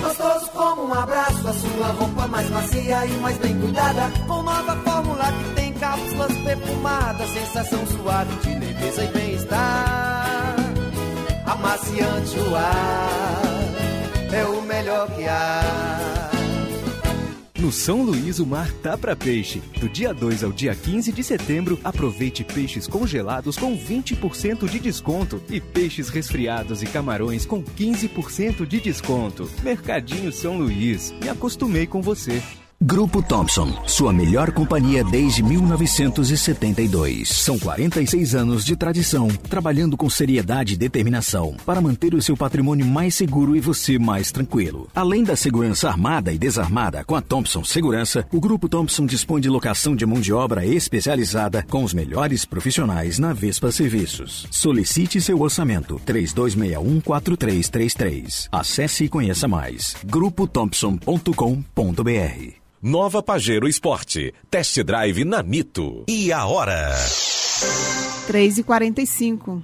[0.02, 4.10] Gostoso como um abraço, a sua roupa mais macia e mais bem cuidada.
[4.26, 10.56] Com nova fórmula que tem cápsulas perfumadas, sensação suave de leveza e bem-estar.
[11.44, 13.42] Amaciante o ar,
[14.32, 16.05] é o melhor que há.
[17.66, 19.60] No São Luís o mar tá pra peixe.
[19.80, 25.42] Do dia 2 ao dia 15 de setembro, aproveite peixes congelados com 20% de desconto
[25.50, 29.50] e peixes resfriados e camarões com 15% de desconto.
[29.64, 31.12] Mercadinho São Luís.
[31.20, 32.40] Me acostumei com você.
[32.78, 37.26] Grupo Thompson, sua melhor companhia desde 1972.
[37.26, 42.84] São 46 anos de tradição, trabalhando com seriedade e determinação para manter o seu patrimônio
[42.84, 44.90] mais seguro e você mais tranquilo.
[44.94, 49.48] Além da segurança armada e desarmada com a Thompson Segurança, o Grupo Thompson dispõe de
[49.48, 54.46] locação de mão de obra especializada com os melhores profissionais na Vespa Serviços.
[54.50, 58.48] Solicite seu orçamento 32614333.
[58.52, 59.96] Acesse e conheça mais.
[60.04, 64.34] grupothompson.com.br Nova Pajero Esporte.
[64.50, 66.04] Test Drive na Mito.
[66.06, 66.94] E a hora?
[68.26, 69.62] 3 e 45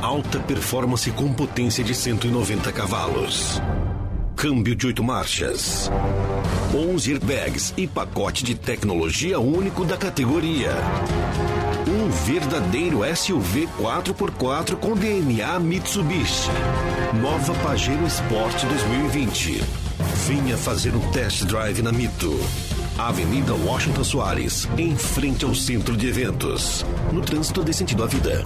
[0.00, 3.60] Alta performance com potência de 190 cavalos.
[4.36, 5.90] Câmbio de 8 marchas.
[6.72, 10.70] 11 airbags e pacote de tecnologia único da categoria.
[12.22, 16.48] Verdadeiro SUV 4x4 com DNA Mitsubishi.
[17.20, 19.62] Nova Pajero Sport 2020.
[20.26, 22.32] Venha fazer um test drive na Mito.
[22.96, 26.86] Avenida Washington Soares, em frente ao centro de eventos.
[27.12, 28.42] No trânsito de sentido à vida.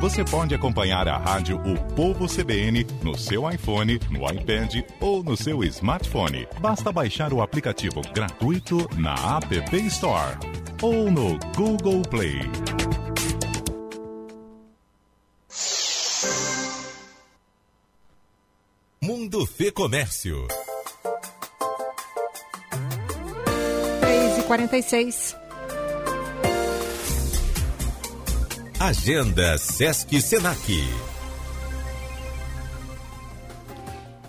[0.00, 5.36] Você pode acompanhar a rádio O Povo CBN no seu iPhone, no iPad ou no
[5.36, 6.46] seu smartphone.
[6.60, 10.38] Basta baixar o aplicativo gratuito na App Store
[10.80, 12.38] ou no Google Play.
[19.02, 20.46] Mundo Fê Comércio.
[24.00, 25.47] 3 e 46
[28.80, 30.84] Agenda Sesc Senac.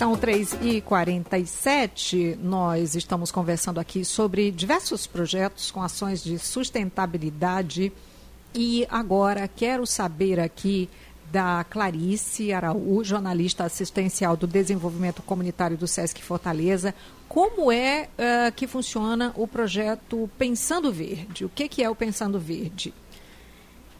[0.00, 7.92] São 3 e 47 Nós estamos conversando aqui sobre diversos projetos com ações de sustentabilidade.
[8.54, 10.88] E agora quero saber aqui
[11.30, 16.94] da Clarice Araújo, jornalista assistencial do desenvolvimento comunitário do SESC Fortaleza,
[17.28, 21.44] como é uh, que funciona o projeto Pensando Verde?
[21.44, 22.94] O que, que é o Pensando Verde?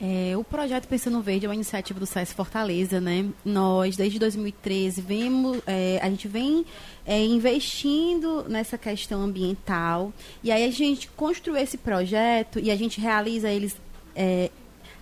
[0.03, 3.29] É, o projeto Pensando Verde é uma iniciativa do SESC Fortaleza, né?
[3.45, 6.65] Nós, desde 2013, vemos, é, a gente vem
[7.05, 10.11] é, investindo nessa questão ambiental
[10.43, 13.77] e aí a gente construiu esse projeto e a gente realiza eles,
[14.17, 14.51] é,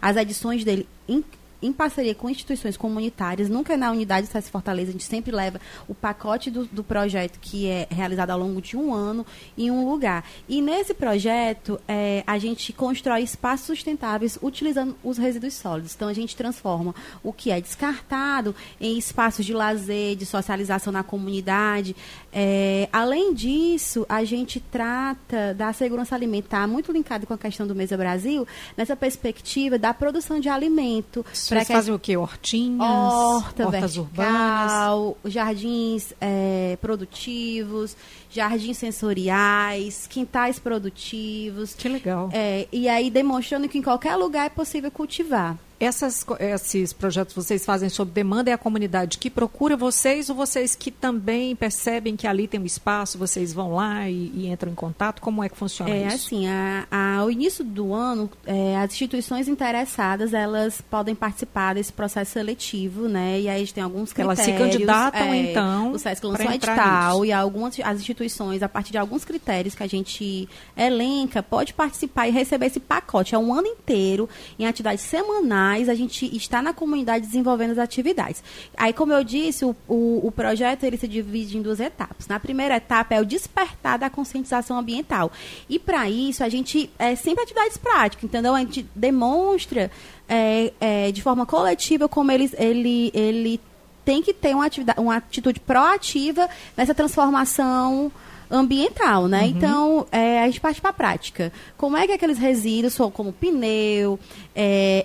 [0.03, 1.23] as edições dele em,
[1.61, 5.33] em parceria com instituições comunitárias, nunca é na unidade do SESC Fortaleza, a gente sempre
[5.33, 9.71] leva o pacote do, do, projeto que é realizado ao longo de um ano em
[9.71, 10.25] um lugar.
[10.49, 15.95] E nesse projeto, é, a gente constrói espaços sustentáveis utilizando os resíduos sólidos.
[15.95, 21.03] Então, a gente transforma o que é descartado em espaços de lazer, de socialização na
[21.03, 21.95] comunidade.
[22.33, 27.75] É, além disso, a gente trata da segurança alimentar, muito linkado com a questão do
[27.75, 28.47] Mesa Brasil,
[28.77, 31.25] nessa perspectiva da produção de alimento.
[31.49, 32.17] Vocês que fazem o quê?
[32.17, 32.81] Hortinhas?
[32.81, 35.33] Horta, hortas vertical, urbanas?
[35.33, 37.97] jardins é, produtivos,
[38.31, 41.75] jardins sensoriais, quintais produtivos.
[41.75, 42.29] Que legal.
[42.33, 45.57] É, e aí demonstrando que em qualquer lugar é possível cultivar.
[45.81, 50.75] Essas, esses projetos vocês fazem sob demanda é a comunidade que procura vocês ou vocês
[50.75, 54.75] que também percebem que ali tem um espaço, vocês vão lá e, e entram em
[54.75, 55.21] contato?
[55.21, 56.17] Como é que funciona é, isso?
[56.17, 61.93] assim, a, a, ao início do ano, é, as instituições interessadas, elas podem participar desse
[61.93, 63.41] processo seletivo, né?
[63.41, 64.49] E aí a gente tem alguns critérios.
[64.49, 68.69] Elas se candidatam, é, então, O SESC lançou um edital e algumas as instituições, a
[68.69, 73.35] partir de alguns critérios que a gente elenca, pode participar e receber esse pacote.
[73.35, 78.43] É um ano inteiro, em atividades semanais, a gente está na comunidade desenvolvendo as atividades.
[78.77, 82.27] Aí, como eu disse, o, o, o, projeto ele se divide em duas etapas.
[82.27, 85.31] Na primeira etapa é o despertar da conscientização ambiental.
[85.69, 88.55] E para isso, a gente é sempre atividades práticas, entendeu?
[88.55, 89.91] A gente demonstra
[90.29, 93.61] é, é, de forma coletiva como ele, ele, ele
[94.05, 98.11] tem que ter uma, uma atitude proativa nessa transformação
[98.51, 99.43] ambiental, né?
[99.43, 99.49] Uhum.
[99.49, 101.53] Então, é, a gente parte para a prática.
[101.77, 104.19] Como é que aqueles resíduos, são como pneu,
[104.55, 105.05] é,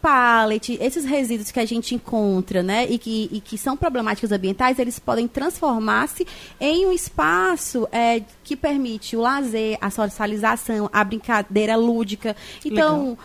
[0.00, 4.78] pallet, esses resíduos que a gente encontra, né, e que, e que são problemáticos ambientais,
[4.78, 6.26] eles podem transformar-se
[6.60, 12.36] em um espaço é, que permite o lazer, a socialização, a brincadeira lúdica.
[12.64, 13.18] Então, Legal.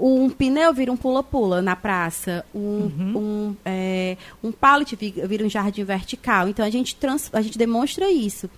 [0.00, 5.50] um pneu vira um pula-pula na praça, um, um, é, um pallet vi- vira um
[5.50, 6.48] jardim vertical.
[6.48, 8.48] Então, a gente, trans, a gente demonstra isso.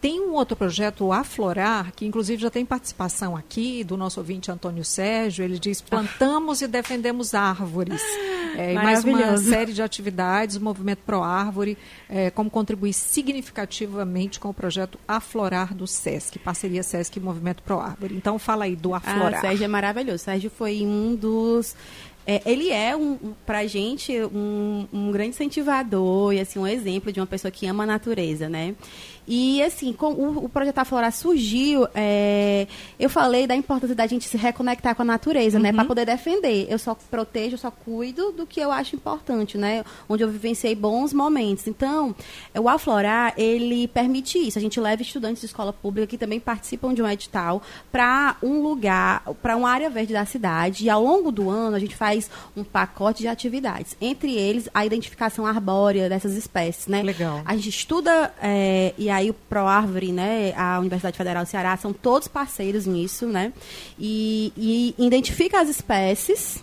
[0.00, 4.50] Tem um outro projeto, o Aflorar, que inclusive já tem participação aqui do nosso ouvinte
[4.50, 5.44] Antônio Sérgio.
[5.44, 8.00] Ele diz: plantamos e defendemos árvores.
[8.56, 11.76] É, e mais uma série de atividades, o Movimento Pro Árvore,
[12.08, 17.78] é, como contribuir significativamente com o projeto Aflorar do SESC, parceria SESC e Movimento Pro
[17.78, 18.16] Árvore.
[18.16, 19.38] Então fala aí do Aflorar.
[19.38, 20.18] Ah, Sérgio é maravilhoso.
[20.24, 21.76] Sérgio foi um dos.
[22.26, 27.12] é, ele é, um, um, pra gente, um, um grande incentivador e assim, um exemplo
[27.12, 28.74] de uma pessoa que ama a natureza, né?
[29.28, 32.66] E assim, com o, o projeto Aflorar surgiu, é,
[32.98, 35.70] eu falei da importância da gente se reconectar com a natureza, né?
[35.70, 36.66] Para poder defender.
[36.70, 39.84] Eu só protejo, eu só cuido do que eu acho importante, né?
[40.08, 41.66] Onde eu vivenciei bons momentos.
[41.66, 42.16] Então,
[42.58, 44.58] o Aflorar, ele permite isso.
[44.58, 47.60] A gente leva estudantes de escola pública que também participam de um edital
[47.92, 50.86] para um lugar, para uma área verde da cidade.
[50.86, 53.94] E ao longo do ano, a gente faz um pacote de atividades.
[54.00, 57.02] Entre eles, a identificação arbórea dessas espécies, né?
[57.02, 57.42] Legal.
[57.44, 61.92] A gente estuda, é, e aí o ProArvore, né, a Universidade Federal do Ceará, são
[61.92, 63.52] todos parceiros nisso, né?
[63.98, 66.62] E, e identifica as espécies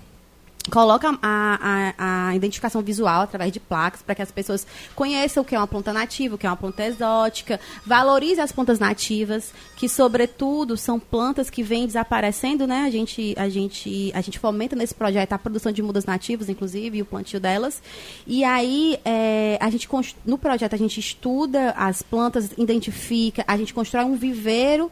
[0.69, 5.45] coloca a, a, a identificação visual através de placas para que as pessoas conheçam o
[5.45, 9.53] que é uma planta nativa, o que é uma planta exótica, valorize as plantas nativas,
[9.75, 12.81] que sobretudo são plantas que vêm desaparecendo, né?
[12.81, 16.97] A gente, a gente, a gente fomenta nesse projeto a produção de mudas nativas, inclusive,
[16.97, 17.81] e o plantio delas.
[18.25, 19.87] E aí, é, a gente
[20.25, 24.89] no projeto a gente estuda as plantas, identifica, a gente constrói um viveiro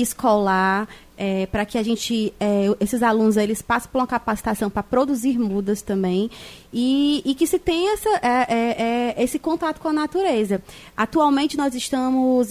[0.00, 0.88] escolar
[1.18, 5.36] é, para que a gente é, esses alunos eles passem por uma capacitação para produzir
[5.36, 6.30] mudas também
[6.72, 10.62] e, e que se tenha essa, é, é, é, esse contato com a natureza.
[10.96, 12.48] Atualmente nós estamos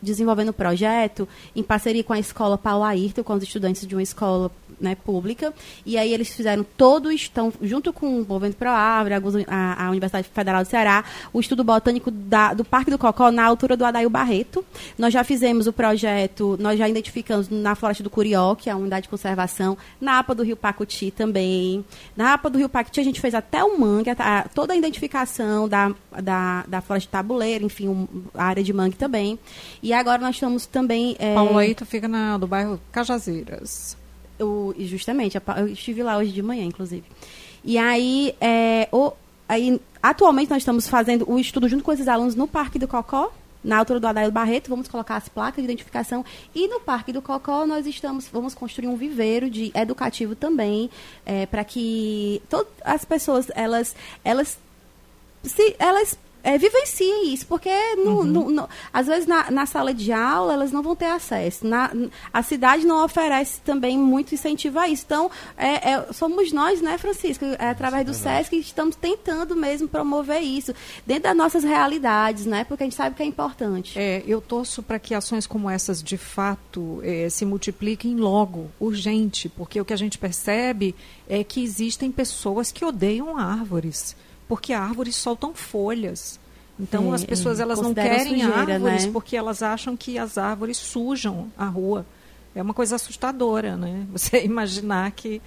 [0.00, 4.02] desenvolvendo um projeto em parceria com a escola Paulo Ayrton, com os estudantes de uma
[4.02, 4.50] escola
[4.80, 5.52] né, pública,
[5.84, 9.14] e aí eles fizeram todo, estão junto com o Movimento Pro Árvore,
[9.48, 13.44] a, a Universidade Federal do Ceará, o estudo botânico da- do Parque do Cocó na
[13.44, 14.64] altura do Adail Barreto.
[14.98, 18.76] Nós já fizemos o projeto, nós já identificamos na Floresta do Curió, que é a
[18.76, 21.84] unidade de conservação, na APA do Rio Pacuti também.
[22.16, 25.68] Na APA do Rio Pacuti a gente fez até o mangue, a- toda a identificação
[25.68, 29.38] da, da, da floresta de tabuleiro, enfim, um- a área de mangue também.
[29.82, 31.16] E agora nós estamos também...
[31.18, 33.96] é, Paulo Aito fica na, do bairro Cajazeiras.
[34.40, 37.04] O, e justamente, eu estive lá hoje de manhã, inclusive.
[37.64, 39.12] E aí, é, o,
[39.48, 43.32] aí, atualmente nós estamos fazendo o estudo junto com esses alunos no Parque do Cocó,
[43.62, 46.22] na altura do Adair Barreto, vamos colocar as placas de identificação.
[46.54, 50.90] E no Parque do Cocó nós estamos, vamos construir um viveiro de educativo também,
[51.50, 54.58] para que todas as pessoas, elas, elas
[55.42, 60.12] se elas é, vivenciem isso, porque no, no- no- às vezes na, na sala de
[60.12, 61.66] aula elas não vão ter acesso.
[61.66, 61.90] Na,
[62.32, 65.04] a cidade não oferece também muito incentivo a isso.
[65.06, 69.88] Então, é, é, somos nós, né, Francisco, é, através do SESC, que estamos tentando mesmo
[69.88, 70.74] promover isso
[71.06, 72.62] dentro das nossas realidades, né?
[72.64, 73.98] Porque a gente sabe que é importante.
[73.98, 79.80] É, eu torço para que ações como essas, de fato, se multipliquem logo, urgente, porque
[79.80, 80.94] o que a gente percebe
[81.26, 84.14] é que existem pessoas que odeiam árvores,
[84.48, 86.38] porque árvores soltam folhas.
[86.78, 89.12] Então, É, as pessoas é, elas não querem sujeira, árvores né?
[89.12, 92.04] porque elas acham que as árvores sujam a rua.
[92.54, 94.06] É uma coisa assustadora, né?
[94.12, 95.40] Você imaginar que,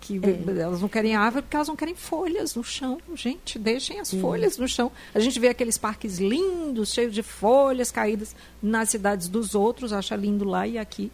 [0.00, 0.60] que É.
[0.60, 2.98] elas não querem árvore porque elas não querem folhas no chão.
[3.14, 4.92] Gente, deixem as folhas no chão.
[5.14, 10.14] A gente vê aqueles parques lindos, cheios de folhas caídas nas cidades dos outros, acha
[10.16, 11.10] lindo lá e aqui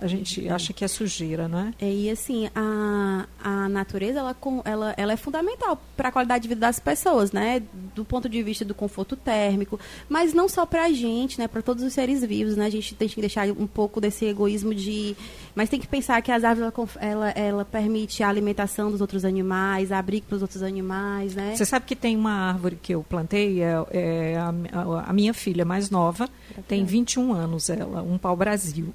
[0.00, 1.72] a gente acha que é sujeira, né?
[1.80, 6.48] É, E assim, a, a natureza ela, ela, ela é fundamental para a qualidade de
[6.48, 7.62] vida das pessoas, né?
[7.94, 9.78] Do ponto de vista do conforto térmico,
[10.08, 11.46] mas não só para a gente, né?
[11.48, 12.66] Para todos os seres vivos, né?
[12.66, 15.16] A gente tem que deixar um pouco desse egoísmo de,
[15.54, 19.24] mas tem que pensar que as árvores ela, ela, ela permite a alimentação dos outros
[19.24, 21.54] animais, abrigo para os outros animais, né?
[21.56, 25.34] Você sabe que tem uma árvore que eu plantei, é, é a, a- a minha
[25.34, 26.28] filha mais nova,
[26.66, 28.92] tem 21 anos ela, um pau-brasil.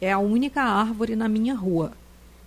[0.00, 1.92] É a única árvore na minha rua.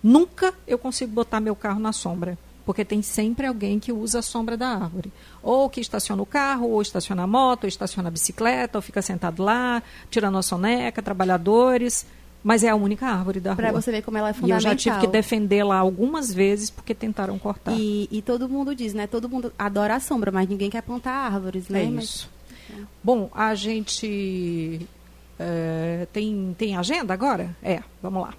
[0.02, 4.22] Nunca eu consigo botar meu carro na sombra, porque tem sempre alguém que usa a
[4.22, 5.12] sombra da árvore.
[5.42, 9.02] Ou que estaciona o carro, ou estaciona a moto, ou estaciona a bicicleta, ou fica
[9.02, 12.06] sentado lá, tirando a soneca, trabalhadores.
[12.42, 13.82] Mas é a única árvore da Pra rua.
[13.82, 14.40] você ver como ela é E eu já
[14.70, 14.76] fundamental.
[14.76, 17.74] tive que defendê-la algumas vezes porque tentaram cortar.
[17.78, 19.06] E, e todo mundo diz, né?
[19.06, 21.84] Todo mundo adora a sombra, mas ninguém quer plantar árvores, né?
[21.84, 22.30] É Mas- isso.
[23.04, 24.86] Bom, a gente
[25.42, 27.56] é, tem, tem agenda agora?
[27.62, 28.34] É, vamos lá.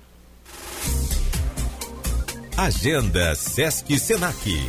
[2.56, 4.62] Agenda Sesc Senac.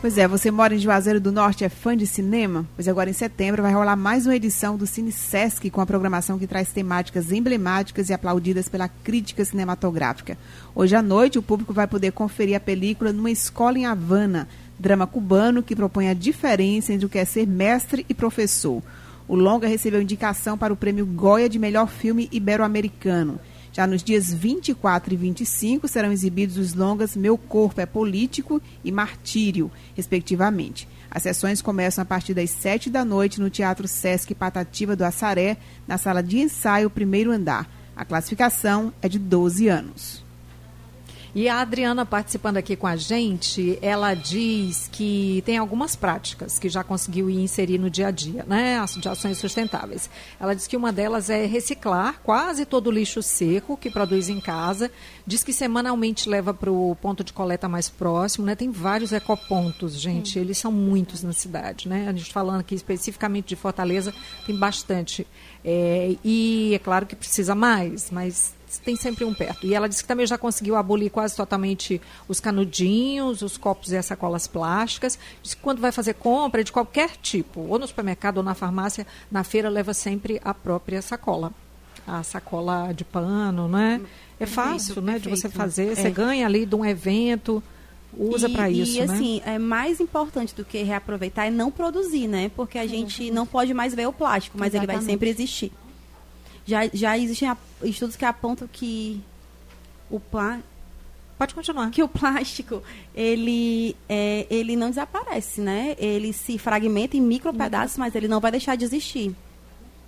[0.00, 2.66] Pois é, você mora em Juazeiro do Norte, é fã de cinema?
[2.74, 6.38] Pois agora em setembro vai rolar mais uma edição do Cine Sesc com a programação
[6.40, 10.36] que traz temáticas emblemáticas e aplaudidas pela crítica cinematográfica.
[10.74, 15.06] Hoje à noite o público vai poder conferir a película numa escola em Havana, drama
[15.06, 18.82] cubano que propõe a diferença entre o que é ser mestre e professor.
[19.26, 23.40] O longa recebeu indicação para o prêmio Goya de melhor filme ibero-americano.
[23.72, 28.92] Já nos dias 24 e 25 serão exibidos os longas Meu Corpo é Político e
[28.92, 30.86] Martírio, respectivamente.
[31.10, 35.56] As sessões começam a partir das 7 da noite no Teatro Sesc Patativa do Assaré,
[35.88, 37.68] na sala de ensaio, primeiro andar.
[37.96, 40.23] A classificação é de 12 anos.
[41.34, 46.68] E a Adriana participando aqui com a gente, ela diz que tem algumas práticas que
[46.68, 48.78] já conseguiu inserir no dia a dia, né?
[49.00, 50.08] De ações sustentáveis.
[50.38, 54.40] Ela diz que uma delas é reciclar quase todo o lixo seco que produz em
[54.40, 54.92] casa.
[55.26, 58.54] Diz que semanalmente leva para o ponto de coleta mais próximo, né?
[58.54, 60.38] Tem vários ecopontos, gente.
[60.38, 62.06] Eles são muitos na cidade, né?
[62.08, 64.14] A gente falando aqui especificamente de Fortaleza,
[64.46, 65.26] tem bastante.
[65.64, 69.66] É, e é claro que precisa mais, mas tem sempre um perto.
[69.66, 73.96] E ela disse que também já conseguiu abolir quase totalmente os canudinhos, os copos e
[73.96, 75.18] as sacolas plásticas.
[75.42, 79.06] Diz que quando vai fazer compra de qualquer tipo, ou no supermercado ou na farmácia,
[79.30, 81.52] na feira leva sempre a própria sacola.
[82.06, 84.00] A sacola de pano, né?
[84.38, 85.92] É fácil, né, de você fazer.
[85.92, 85.94] É.
[85.94, 87.62] Você ganha ali de um evento
[88.16, 89.12] usa para isso, e, né?
[89.12, 92.50] assim, é mais importante do que reaproveitar é não produzir, né?
[92.54, 94.92] Porque a gente não pode mais ver o plástico, mas Exatamente.
[94.92, 95.72] ele vai sempre existir.
[96.66, 99.22] Já, já existem estudos que apontam que
[100.10, 100.74] o plástico
[101.36, 101.90] Pode continuar.
[101.90, 102.82] Que o plástico,
[103.14, 105.96] ele, é, ele não desaparece, né?
[105.98, 109.34] Ele se fragmenta em micro pedaços, mas ele não vai deixar de existir.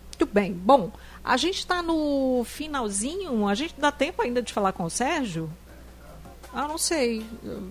[0.09, 0.53] Muito bem.
[0.53, 0.93] Bom,
[1.25, 3.49] a gente está no finalzinho.
[3.49, 5.51] A gente dá tempo ainda de falar com o Sérgio?
[6.57, 7.23] Ah, não sei.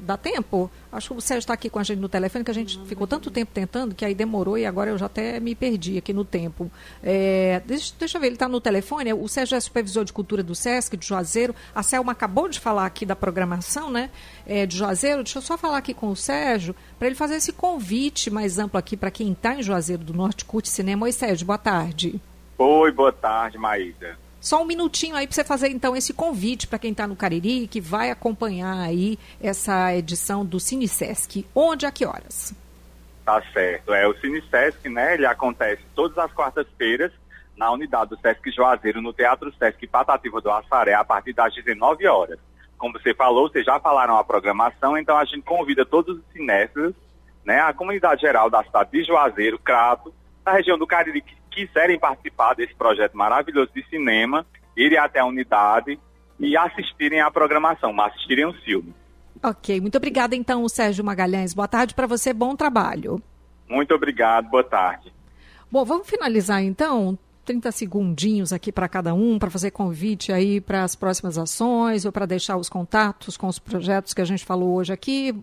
[0.03, 0.69] Dá tempo?
[0.91, 3.07] Acho que o Sérgio está aqui com a gente no telefone, que a gente ficou
[3.07, 6.23] tanto tempo tentando que aí demorou e agora eu já até me perdi aqui no
[6.23, 6.69] tempo.
[7.01, 9.11] É, deixa, deixa eu ver, ele está no telefone.
[9.11, 11.55] O Sérgio é supervisor de cultura do SESC, de Juazeiro.
[11.73, 14.11] A Selma acabou de falar aqui da programação, né?
[14.45, 15.23] É, de Juazeiro.
[15.23, 18.77] Deixa eu só falar aqui com o Sérgio para ele fazer esse convite mais amplo
[18.77, 21.07] aqui para quem está em Juazeiro do Norte, curte cinema.
[21.07, 22.21] Oi, Sérgio, boa tarde.
[22.55, 24.15] Oi, boa tarde, Maísa.
[24.45, 27.67] Só um minutinho aí para você fazer então esse convite para quem está no Cariri,
[27.67, 31.47] que vai acompanhar aí essa edição do Cine Sesc.
[31.55, 32.53] Onde, a que horas?
[33.25, 33.91] Tá certo.
[33.91, 35.15] É o Cine Sesc, né?
[35.15, 37.11] Ele acontece todas as quartas-feiras
[37.57, 42.05] na unidade do Sesc Juazeiro, no Teatro Sesc Patativa do Assaré, a partir das 19
[42.05, 42.37] horas.
[42.77, 46.93] Como você falou, vocês já falaram a programação, então a gente convida todos os cinéfilos,
[47.43, 51.97] né, a comunidade geral da cidade de Juazeiro, Crato, da região do Cariri, que quiserem
[51.97, 54.45] participar desse projeto maravilhoso de cinema,
[54.75, 55.97] irem até a unidade
[56.37, 58.93] e assistirem à programação, assistirem o filme.
[59.41, 61.53] Ok, muito obrigada então, Sérgio Magalhães.
[61.53, 63.21] Boa tarde para você, bom trabalho.
[63.67, 65.13] Muito obrigado, boa tarde.
[65.71, 67.17] Bom, vamos finalizar então.
[67.45, 72.11] 30 segundinhos aqui para cada um, para fazer convite aí para as próximas ações ou
[72.11, 75.35] para deixar os contatos com os projetos que a gente falou hoje aqui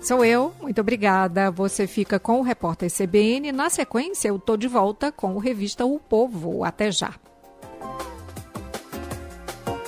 [0.00, 1.50] Sou eu, muito obrigada.
[1.50, 3.52] Você fica com o repórter CBN.
[3.52, 6.64] Na sequência, eu tô de volta com o revista O Povo.
[6.64, 7.14] Até já.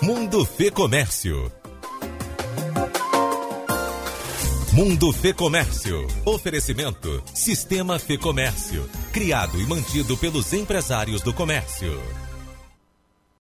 [0.02, 1.50] Mundo Fê Comércio.
[4.72, 6.06] Mundo Fê Comércio.
[6.24, 8.88] Oferecimento Sistema Fê Comércio.
[9.12, 11.92] Criado e mantido pelos empresários do comércio.